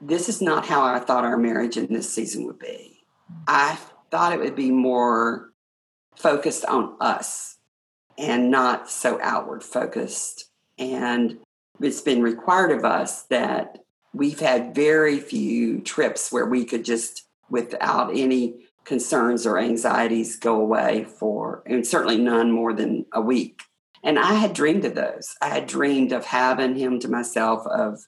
this 0.00 0.28
is 0.28 0.40
not 0.40 0.66
how 0.66 0.82
I 0.82 0.98
thought 0.98 1.24
our 1.24 1.38
marriage 1.38 1.76
in 1.76 1.92
this 1.92 2.12
season 2.12 2.46
would 2.46 2.58
be. 2.58 3.04
I 3.46 3.78
thought 4.10 4.32
it 4.32 4.40
would 4.40 4.56
be 4.56 4.70
more 4.70 5.52
focused 6.16 6.64
on 6.64 6.96
us 7.00 7.58
and 8.16 8.50
not 8.50 8.90
so 8.90 9.18
outward 9.22 9.62
focused. 9.62 10.50
And 10.78 11.38
it's 11.80 12.00
been 12.00 12.22
required 12.22 12.72
of 12.72 12.84
us 12.84 13.24
that 13.24 13.78
we've 14.12 14.40
had 14.40 14.74
very 14.74 15.20
few 15.20 15.80
trips 15.80 16.32
where 16.32 16.46
we 16.46 16.64
could 16.64 16.84
just, 16.84 17.26
without 17.50 18.16
any 18.16 18.66
concerns 18.84 19.46
or 19.46 19.58
anxieties, 19.58 20.36
go 20.36 20.60
away 20.60 21.04
for, 21.04 21.62
and 21.66 21.86
certainly 21.86 22.18
none 22.18 22.50
more 22.50 22.72
than 22.72 23.04
a 23.12 23.20
week. 23.20 23.60
And 24.02 24.18
I 24.18 24.34
had 24.34 24.52
dreamed 24.52 24.84
of 24.84 24.94
those. 24.94 25.34
I 25.42 25.48
had 25.48 25.66
dreamed 25.66 26.12
of 26.12 26.24
having 26.24 26.76
him 26.76 27.00
to 27.00 27.08
myself, 27.08 27.66
of 27.66 28.06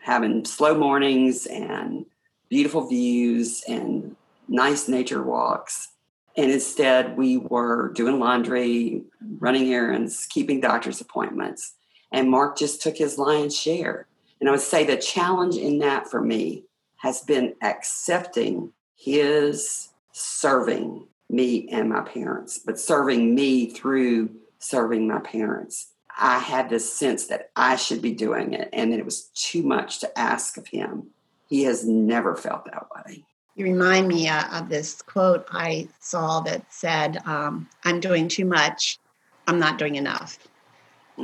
having 0.00 0.44
slow 0.44 0.76
mornings 0.76 1.46
and 1.46 2.04
beautiful 2.48 2.88
views 2.88 3.62
and 3.68 4.16
nice 4.48 4.88
nature 4.88 5.22
walks. 5.22 5.88
And 6.36 6.50
instead, 6.50 7.16
we 7.16 7.36
were 7.36 7.92
doing 7.92 8.18
laundry, 8.18 9.02
running 9.38 9.72
errands, 9.72 10.26
keeping 10.26 10.60
doctor's 10.60 11.00
appointments. 11.00 11.74
And 12.12 12.30
Mark 12.30 12.58
just 12.58 12.82
took 12.82 12.96
his 12.96 13.18
lion's 13.18 13.56
share. 13.56 14.06
And 14.40 14.48
I 14.48 14.52
would 14.52 14.60
say 14.60 14.84
the 14.84 14.96
challenge 14.96 15.56
in 15.56 15.78
that 15.80 16.08
for 16.10 16.20
me 16.20 16.64
has 16.96 17.22
been 17.22 17.54
accepting 17.62 18.72
his 18.96 19.88
serving 20.12 21.06
me 21.30 21.68
and 21.70 21.88
my 21.88 22.00
parents, 22.00 22.58
but 22.58 22.78
serving 22.78 23.34
me 23.34 23.70
through 23.70 24.30
serving 24.58 25.06
my 25.06 25.20
parents. 25.20 25.92
I 26.18 26.38
had 26.38 26.68
this 26.68 26.92
sense 26.92 27.26
that 27.26 27.50
I 27.54 27.76
should 27.76 28.02
be 28.02 28.12
doing 28.12 28.52
it 28.54 28.68
and 28.72 28.92
that 28.92 28.98
it 28.98 29.04
was 29.04 29.30
too 29.34 29.62
much 29.62 30.00
to 30.00 30.18
ask 30.18 30.56
of 30.56 30.66
him. 30.66 31.10
He 31.48 31.62
has 31.64 31.86
never 31.86 32.34
felt 32.34 32.64
that 32.64 32.88
way. 32.94 33.24
You 33.54 33.64
remind 33.64 34.08
me 34.08 34.28
uh, 34.28 34.60
of 34.60 34.68
this 34.68 35.00
quote 35.02 35.46
I 35.50 35.88
saw 36.00 36.40
that 36.40 36.72
said, 36.72 37.18
um, 37.24 37.68
I'm 37.84 38.00
doing 38.00 38.28
too 38.28 38.44
much, 38.44 38.98
I'm 39.46 39.58
not 39.58 39.78
doing 39.78 39.94
enough. 39.96 40.38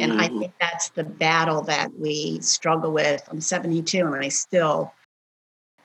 And 0.01 0.13
mm-hmm. 0.13 0.21
I 0.21 0.29
think 0.29 0.53
that's 0.61 0.91
the 0.91 1.05
battle 1.05 1.63
that 1.63 1.99
we 1.99 2.41
struggle 2.41 2.93
with. 2.93 3.23
I'm 3.31 3.41
72 3.41 3.99
and 3.99 4.25
I 4.25 4.29
still 4.29 4.93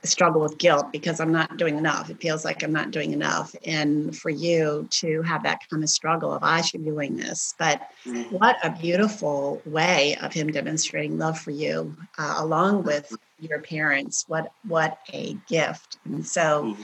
struggle 0.03 0.41
with 0.41 0.57
guilt 0.57 0.91
because 0.91 1.19
I'm 1.19 1.31
not 1.31 1.57
doing 1.57 1.77
enough. 1.77 2.09
It 2.09 2.21
feels 2.21 2.45
like 2.45 2.63
I'm 2.63 2.71
not 2.71 2.91
doing 2.91 3.11
enough. 3.11 3.53
And 3.65 4.15
for 4.15 4.29
you 4.29 4.87
to 4.91 5.21
have 5.23 5.43
that 5.43 5.59
kind 5.69 5.83
of 5.83 5.89
struggle 5.89 6.31
of 6.31 6.43
I 6.43 6.61
should 6.61 6.83
be 6.83 6.89
doing 6.89 7.17
this. 7.17 7.53
But 7.59 7.81
mm-hmm. 8.05 8.35
what 8.35 8.57
a 8.63 8.71
beautiful 8.71 9.61
way 9.65 10.17
of 10.21 10.33
him 10.33 10.51
demonstrating 10.51 11.17
love 11.17 11.37
for 11.37 11.51
you, 11.51 11.95
uh, 12.17 12.35
along 12.37 12.83
with 12.83 13.13
your 13.39 13.59
parents. 13.59 14.25
What 14.27 14.51
what 14.67 14.99
a 15.13 15.35
gift. 15.47 15.97
And 16.05 16.25
so 16.25 16.63
mm-hmm. 16.63 16.81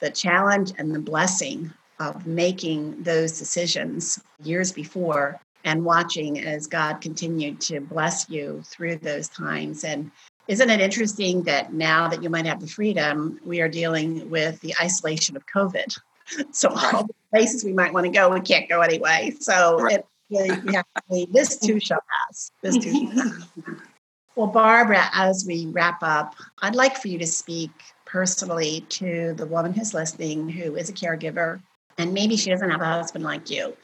the 0.00 0.10
challenge 0.10 0.72
and 0.78 0.94
the 0.94 1.00
blessing 1.00 1.72
of 1.98 2.26
making 2.26 3.02
those 3.02 3.38
decisions 3.38 4.20
years 4.42 4.72
before 4.72 5.40
and 5.66 5.84
watching 5.84 6.40
as 6.40 6.66
God 6.66 7.00
continued 7.02 7.60
to 7.62 7.80
bless 7.80 8.30
you 8.30 8.62
through 8.64 8.96
those 8.96 9.28
times 9.28 9.84
and 9.84 10.10
isn't 10.48 10.70
it 10.70 10.80
interesting 10.80 11.42
that 11.42 11.72
now 11.72 12.08
that 12.08 12.22
you 12.22 12.30
might 12.30 12.46
have 12.46 12.60
the 12.60 12.68
freedom, 12.68 13.40
we 13.44 13.60
are 13.60 13.68
dealing 13.68 14.30
with 14.30 14.60
the 14.60 14.74
isolation 14.80 15.36
of 15.36 15.44
COVID? 15.46 15.98
So 16.50 16.70
all 16.70 17.04
the 17.04 17.14
places 17.30 17.62
we 17.62 17.72
might 17.72 17.92
want 17.92 18.04
to 18.04 18.10
go, 18.10 18.28
we 18.30 18.40
can't 18.40 18.68
go 18.68 18.80
anyway. 18.80 19.32
So 19.38 19.78
right. 19.78 20.04
it, 20.32 20.84
to 21.08 21.26
this 21.30 21.56
too 21.56 21.78
shall 21.78 22.00
pass. 22.00 22.50
This 22.62 22.76
too 22.76 23.12
shall 23.12 23.22
pass. 23.22 23.46
Well, 24.34 24.48
Barbara, 24.48 25.08
as 25.14 25.44
we 25.46 25.66
wrap 25.66 26.02
up, 26.02 26.34
I'd 26.60 26.74
like 26.74 26.96
for 26.96 27.06
you 27.06 27.16
to 27.20 27.26
speak 27.28 27.70
personally 28.06 28.84
to 28.88 29.34
the 29.34 29.46
woman 29.46 29.72
who's 29.72 29.94
listening 29.94 30.48
who 30.48 30.74
is 30.74 30.90
a 30.90 30.92
caregiver 30.92 31.60
and 31.96 32.12
maybe 32.12 32.36
she 32.36 32.50
doesn't 32.50 32.70
have 32.70 32.80
a 32.80 32.84
husband 32.84 33.24
like 33.24 33.48
you. 33.50 33.76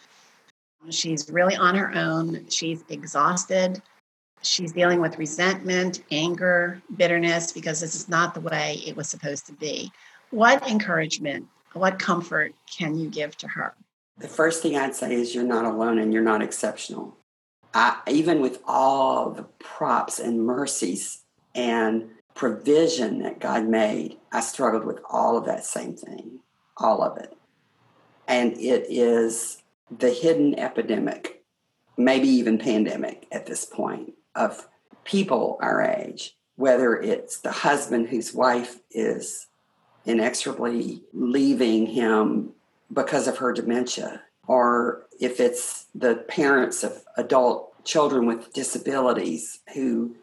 She's 0.90 1.30
really 1.30 1.56
on 1.56 1.74
her 1.74 1.92
own. 1.94 2.48
She's 2.48 2.84
exhausted 2.88 3.82
she's 4.42 4.72
dealing 4.72 5.00
with 5.00 5.18
resentment, 5.18 6.02
anger, 6.10 6.82
bitterness 6.96 7.52
because 7.52 7.80
this 7.80 7.94
is 7.94 8.08
not 8.08 8.34
the 8.34 8.40
way 8.40 8.82
it 8.86 8.96
was 8.96 9.08
supposed 9.08 9.46
to 9.46 9.52
be. 9.52 9.90
What 10.30 10.68
encouragement, 10.68 11.46
what 11.72 11.98
comfort 11.98 12.54
can 12.70 12.96
you 12.96 13.08
give 13.08 13.36
to 13.38 13.48
her? 13.48 13.74
The 14.18 14.28
first 14.28 14.62
thing 14.62 14.76
I'd 14.76 14.94
say 14.94 15.14
is 15.14 15.34
you're 15.34 15.44
not 15.44 15.64
alone 15.64 15.98
and 15.98 16.12
you're 16.12 16.22
not 16.22 16.42
exceptional. 16.42 17.16
I, 17.74 17.98
even 18.08 18.40
with 18.40 18.60
all 18.66 19.30
the 19.30 19.44
props 19.58 20.18
and 20.18 20.44
mercies 20.44 21.22
and 21.54 22.10
provision 22.34 23.20
that 23.20 23.40
God 23.40 23.66
made, 23.66 24.18
I 24.30 24.40
struggled 24.40 24.84
with 24.84 25.00
all 25.08 25.36
of 25.38 25.46
that 25.46 25.64
same 25.64 25.96
thing, 25.96 26.40
all 26.76 27.02
of 27.02 27.16
it. 27.18 27.34
And 28.28 28.52
it 28.58 28.86
is 28.88 29.61
the 29.98 30.10
hidden 30.10 30.58
epidemic, 30.58 31.42
maybe 31.96 32.28
even 32.28 32.58
pandemic 32.58 33.26
at 33.30 33.46
this 33.46 33.64
point 33.64 34.14
of 34.34 34.68
people 35.04 35.58
our 35.60 35.82
age, 35.82 36.36
whether 36.56 36.96
it's 36.96 37.40
the 37.40 37.52
husband 37.52 38.08
whose 38.08 38.32
wife 38.32 38.78
is 38.90 39.46
inexorably 40.04 41.02
leaving 41.12 41.86
him 41.86 42.50
because 42.92 43.26
of 43.28 43.38
her 43.38 43.52
dementia, 43.52 44.22
or 44.46 45.06
if 45.20 45.40
it's 45.40 45.86
the 45.94 46.16
parents 46.28 46.82
of 46.82 47.04
adult 47.16 47.84
children 47.84 48.26
with 48.26 48.52
disabilities 48.52 49.60
who 49.74 50.14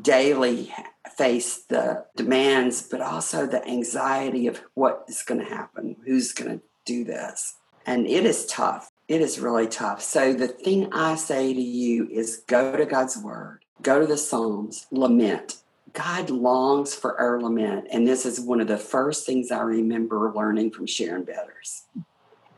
daily 0.00 0.72
face 1.16 1.58
the 1.64 2.04
demands, 2.16 2.82
but 2.82 3.00
also 3.00 3.46
the 3.46 3.66
anxiety 3.66 4.46
of 4.46 4.62
what 4.74 5.04
is 5.08 5.22
going 5.22 5.40
to 5.40 5.46
happen, 5.46 5.96
who's 6.06 6.32
going 6.32 6.58
to 6.58 6.64
do 6.84 7.04
this. 7.04 7.56
And 7.86 8.06
it 8.06 8.24
is 8.24 8.46
tough. 8.46 8.90
It 9.08 9.20
is 9.20 9.40
really 9.40 9.66
tough. 9.66 10.00
So 10.00 10.32
the 10.32 10.48
thing 10.48 10.92
I 10.92 11.16
say 11.16 11.52
to 11.52 11.60
you 11.60 12.08
is 12.10 12.44
go 12.46 12.76
to 12.76 12.86
God's 12.86 13.18
word, 13.18 13.64
go 13.82 14.00
to 14.00 14.06
the 14.06 14.16
Psalms, 14.16 14.86
lament. 14.90 15.58
God 15.92 16.30
longs 16.30 16.94
for 16.94 17.18
our 17.20 17.40
lament. 17.40 17.88
And 17.92 18.06
this 18.06 18.24
is 18.24 18.40
one 18.40 18.60
of 18.60 18.68
the 18.68 18.78
first 18.78 19.26
things 19.26 19.50
I 19.50 19.60
remember 19.60 20.32
learning 20.34 20.70
from 20.70 20.86
Sharon 20.86 21.24
Betters 21.24 21.82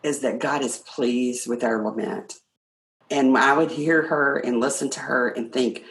is 0.04 0.20
that 0.20 0.38
God 0.38 0.62
is 0.62 0.78
pleased 0.78 1.48
with 1.48 1.64
our 1.64 1.82
lament. 1.82 2.34
And 3.10 3.36
I 3.36 3.54
would 3.54 3.72
hear 3.72 4.02
her 4.02 4.38
and 4.38 4.60
listen 4.60 4.90
to 4.90 5.00
her 5.00 5.30
and 5.30 5.52
think, 5.52 5.84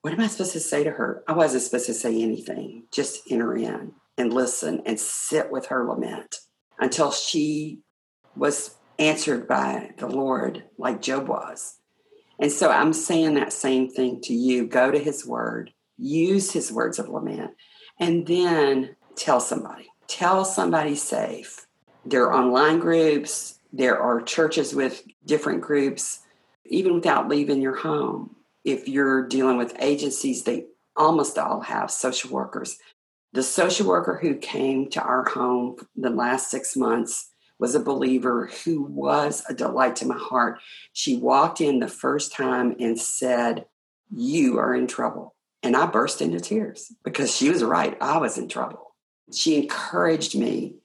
what 0.00 0.12
am 0.12 0.20
I 0.20 0.28
supposed 0.28 0.52
to 0.52 0.60
say 0.60 0.84
to 0.84 0.90
her? 0.92 1.22
I 1.26 1.32
wasn't 1.32 1.64
supposed 1.64 1.86
to 1.86 1.94
say 1.94 2.22
anything. 2.22 2.84
Just 2.92 3.22
enter 3.30 3.54
in 3.54 3.92
and 4.16 4.32
listen 4.32 4.82
and 4.86 4.98
sit 4.98 5.50
with 5.50 5.66
her 5.66 5.84
lament 5.84 6.36
until 6.78 7.10
she 7.10 7.80
was 8.38 8.76
answered 8.98 9.46
by 9.46 9.90
the 9.98 10.06
Lord 10.06 10.64
like 10.76 11.02
Job 11.02 11.28
was. 11.28 11.76
And 12.38 12.52
so 12.52 12.70
I'm 12.70 12.92
saying 12.92 13.34
that 13.34 13.52
same 13.52 13.88
thing 13.88 14.20
to 14.22 14.32
you. 14.32 14.66
Go 14.66 14.90
to 14.90 14.98
his 14.98 15.26
word, 15.26 15.72
use 15.96 16.52
his 16.52 16.72
words 16.72 16.98
of 16.98 17.08
lament, 17.08 17.52
and 17.98 18.26
then 18.26 18.96
tell 19.16 19.40
somebody. 19.40 19.88
Tell 20.06 20.44
somebody 20.44 20.94
safe. 20.94 21.66
There 22.06 22.24
are 22.24 22.34
online 22.34 22.78
groups, 22.78 23.58
there 23.72 23.98
are 23.98 24.22
churches 24.22 24.74
with 24.74 25.02
different 25.26 25.60
groups, 25.60 26.20
even 26.64 26.94
without 26.94 27.28
leaving 27.28 27.60
your 27.60 27.76
home. 27.76 28.36
If 28.64 28.88
you're 28.88 29.26
dealing 29.26 29.58
with 29.58 29.76
agencies, 29.80 30.44
they 30.44 30.66
almost 30.96 31.38
all 31.38 31.60
have 31.60 31.90
social 31.90 32.30
workers. 32.30 32.78
The 33.32 33.42
social 33.42 33.86
worker 33.86 34.18
who 34.20 34.36
came 34.36 34.88
to 34.90 35.02
our 35.02 35.28
home 35.28 35.76
the 35.96 36.10
last 36.10 36.50
six 36.50 36.76
months 36.76 37.27
was 37.58 37.74
a 37.74 37.80
believer 37.80 38.50
who 38.64 38.82
was 38.82 39.42
a 39.48 39.54
delight 39.54 39.96
to 39.96 40.06
my 40.06 40.16
heart. 40.16 40.60
She 40.92 41.16
walked 41.16 41.60
in 41.60 41.80
the 41.80 41.88
first 41.88 42.32
time 42.32 42.76
and 42.78 42.98
said, 42.98 43.66
You 44.14 44.58
are 44.58 44.74
in 44.74 44.86
trouble. 44.86 45.34
And 45.62 45.76
I 45.76 45.86
burst 45.86 46.22
into 46.22 46.40
tears 46.40 46.92
because 47.04 47.34
she 47.34 47.50
was 47.50 47.64
right. 47.64 47.96
I 48.00 48.18
was 48.18 48.38
in 48.38 48.48
trouble. 48.48 48.94
She 49.32 49.56
encouraged 49.56 50.38
me 50.38 50.76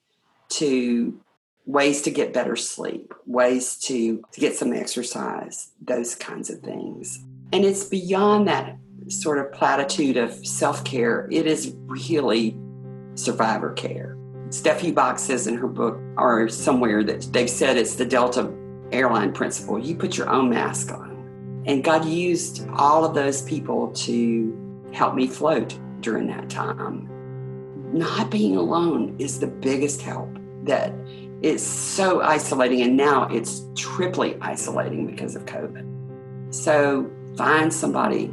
to 0.50 1.20
ways 1.66 2.02
to 2.02 2.10
get 2.10 2.34
better 2.34 2.56
sleep, 2.56 3.14
ways 3.24 3.78
to, 3.78 4.22
to 4.32 4.40
get 4.40 4.56
some 4.56 4.72
exercise, 4.72 5.70
those 5.80 6.14
kinds 6.14 6.50
of 6.50 6.60
things. 6.60 7.24
And 7.52 7.64
it's 7.64 7.84
beyond 7.84 8.48
that 8.48 8.76
sort 9.08 9.38
of 9.38 9.52
platitude 9.52 10.16
of 10.16 10.34
self 10.46 10.84
care, 10.84 11.28
it 11.30 11.46
is 11.46 11.74
really 11.86 12.56
survivor 13.14 13.72
care. 13.72 14.13
Steffi 14.54 14.94
Bach 14.94 15.18
says 15.18 15.48
in 15.48 15.56
her 15.56 15.66
book 15.66 15.98
or 16.16 16.48
somewhere 16.48 17.02
that 17.02 17.22
they've 17.32 17.50
said 17.50 17.76
it's 17.76 17.96
the 17.96 18.04
Delta 18.04 18.54
airline 18.92 19.32
principle. 19.32 19.80
You 19.80 19.96
put 19.96 20.16
your 20.16 20.30
own 20.30 20.48
mask 20.48 20.92
on. 20.92 21.62
And 21.66 21.82
God 21.82 22.04
used 22.04 22.64
all 22.74 23.04
of 23.04 23.16
those 23.16 23.42
people 23.42 23.88
to 23.88 24.88
help 24.92 25.16
me 25.16 25.26
float 25.26 25.76
during 26.02 26.28
that 26.28 26.48
time. 26.48 27.08
Not 27.92 28.30
being 28.30 28.56
alone 28.56 29.16
is 29.18 29.40
the 29.40 29.48
biggest 29.48 30.02
help 30.02 30.30
that 30.62 30.92
is 31.42 31.60
so 31.60 32.22
isolating. 32.22 32.82
And 32.82 32.96
now 32.96 33.26
it's 33.32 33.62
triply 33.74 34.38
isolating 34.40 35.04
because 35.04 35.34
of 35.34 35.46
COVID. 35.46 36.54
So 36.54 37.10
find 37.36 37.74
somebody 37.74 38.32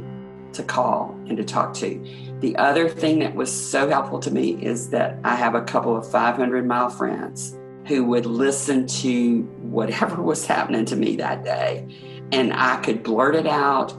to 0.54 0.62
call 0.62 1.18
and 1.28 1.36
to 1.36 1.44
talk 1.44 1.74
to. 1.74 2.00
The 2.40 2.56
other 2.56 2.88
thing 2.88 3.20
that 3.20 3.34
was 3.34 3.52
so 3.52 3.88
helpful 3.88 4.18
to 4.20 4.30
me 4.30 4.52
is 4.62 4.90
that 4.90 5.18
I 5.24 5.36
have 5.36 5.54
a 5.54 5.62
couple 5.62 5.96
of 5.96 6.08
500 6.10 6.66
mile 6.66 6.90
friends 6.90 7.58
who 7.86 8.04
would 8.04 8.26
listen 8.26 8.86
to 8.86 9.42
whatever 9.60 10.22
was 10.22 10.46
happening 10.46 10.84
to 10.86 10.96
me 10.96 11.16
that 11.16 11.44
day. 11.44 11.86
And 12.32 12.52
I 12.54 12.76
could 12.76 13.02
blurt 13.02 13.34
it 13.34 13.46
out, 13.46 13.92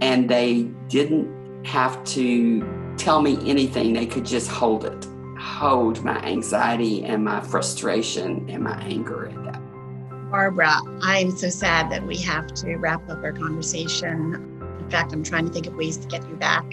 and 0.00 0.28
they 0.28 0.64
didn't 0.88 1.66
have 1.66 2.02
to 2.04 2.94
tell 2.96 3.20
me 3.20 3.38
anything. 3.50 3.92
They 3.92 4.06
could 4.06 4.24
just 4.24 4.48
hold 4.48 4.84
it, 4.84 5.06
hold 5.38 6.04
my 6.04 6.18
anxiety 6.22 7.04
and 7.04 7.24
my 7.24 7.40
frustration 7.40 8.48
and 8.48 8.62
my 8.62 8.80
anger 8.82 9.26
at 9.26 9.44
that 9.44 9.56
Barbara, 10.30 10.80
I'm 11.02 11.30
so 11.30 11.48
sad 11.48 11.90
that 11.92 12.04
we 12.04 12.16
have 12.18 12.52
to 12.54 12.76
wrap 12.76 13.08
up 13.08 13.22
our 13.22 13.32
conversation. 13.32 14.55
In 14.86 14.92
fact, 14.92 15.12
I'm 15.12 15.24
trying 15.24 15.44
to 15.46 15.52
think 15.52 15.66
of 15.66 15.74
ways 15.74 15.96
to 15.96 16.06
get 16.06 16.22
you 16.28 16.36
back 16.36 16.64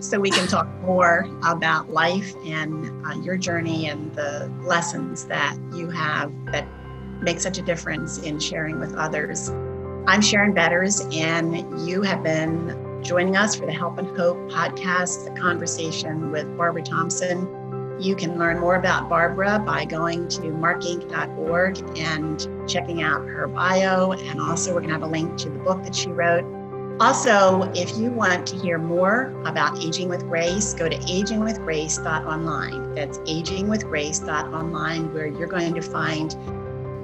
so 0.00 0.20
we 0.20 0.28
can 0.28 0.46
talk 0.46 0.68
more 0.82 1.26
about 1.42 1.88
life 1.88 2.34
and 2.44 3.06
uh, 3.06 3.14
your 3.22 3.38
journey 3.38 3.86
and 3.86 4.14
the 4.14 4.52
lessons 4.60 5.24
that 5.24 5.56
you 5.74 5.88
have 5.88 6.30
that 6.52 6.68
make 7.22 7.40
such 7.40 7.56
a 7.56 7.62
difference 7.62 8.18
in 8.18 8.38
sharing 8.38 8.78
with 8.78 8.94
others. 8.94 9.48
I'm 10.06 10.20
Sharon 10.20 10.52
Betters, 10.52 11.00
and 11.12 11.88
you 11.88 12.02
have 12.02 12.22
been 12.22 13.00
joining 13.02 13.38
us 13.38 13.56
for 13.56 13.64
the 13.64 13.72
Help 13.72 13.96
and 13.96 14.06
Hope 14.18 14.36
podcast, 14.50 15.24
the 15.24 15.40
conversation 15.40 16.30
with 16.30 16.54
Barbara 16.58 16.82
Thompson. 16.82 17.48
You 17.98 18.14
can 18.14 18.38
learn 18.38 18.58
more 18.58 18.74
about 18.74 19.08
Barbara 19.08 19.62
by 19.64 19.86
going 19.86 20.28
to 20.28 20.42
markinc.org 20.42 21.98
and 21.98 22.68
checking 22.68 23.02
out 23.02 23.26
her 23.26 23.48
bio. 23.48 24.12
And 24.12 24.42
also, 24.42 24.74
we're 24.74 24.80
going 24.80 24.88
to 24.88 24.94
have 24.94 25.04
a 25.04 25.06
link 25.06 25.38
to 25.38 25.48
the 25.48 25.58
book 25.60 25.82
that 25.84 25.94
she 25.94 26.10
wrote. 26.10 26.44
Also, 27.00 27.62
if 27.74 27.96
you 27.96 28.10
want 28.10 28.46
to 28.46 28.56
hear 28.56 28.78
more 28.78 29.32
about 29.44 29.82
Aging 29.82 30.08
with 30.08 30.22
Grace, 30.28 30.74
go 30.74 30.88
to 30.88 30.96
agingwithgrace.online. 30.96 32.94
That's 32.94 33.18
agingwithgrace.online, 33.18 35.12
where 35.12 35.26
you're 35.26 35.48
going 35.48 35.74
to 35.74 35.82
find 35.82 36.36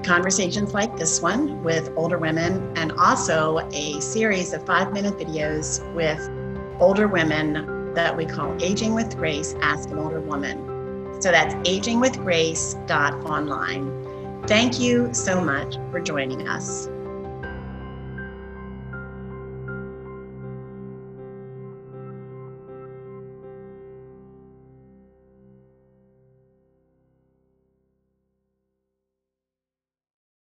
conversations 0.05 0.74
like 0.74 0.96
this 0.96 1.20
one 1.20 1.61
with 1.64 1.90
older 1.96 2.18
women 2.18 2.72
and 2.77 2.92
also 2.92 3.59
a 3.72 4.01
series 4.01 4.53
of 4.53 4.64
five 4.64 4.92
minute 4.92 5.18
videos 5.18 5.83
with 5.94 6.20
older 6.81 7.09
women 7.09 7.92
that 7.94 8.16
we 8.16 8.24
call 8.24 8.57
Aging 8.62 8.94
with 8.94 9.16
Grace 9.16 9.57
Ask 9.61 9.90
an 9.90 9.98
Older 9.98 10.20
Woman. 10.20 10.68
So 11.20 11.33
that's 11.33 11.57
agingwithgrace.online. 11.68 14.46
Thank 14.46 14.79
you 14.79 15.12
so 15.12 15.40
much 15.40 15.74
for 15.90 15.98
joining 16.01 16.48
us. 16.48 16.88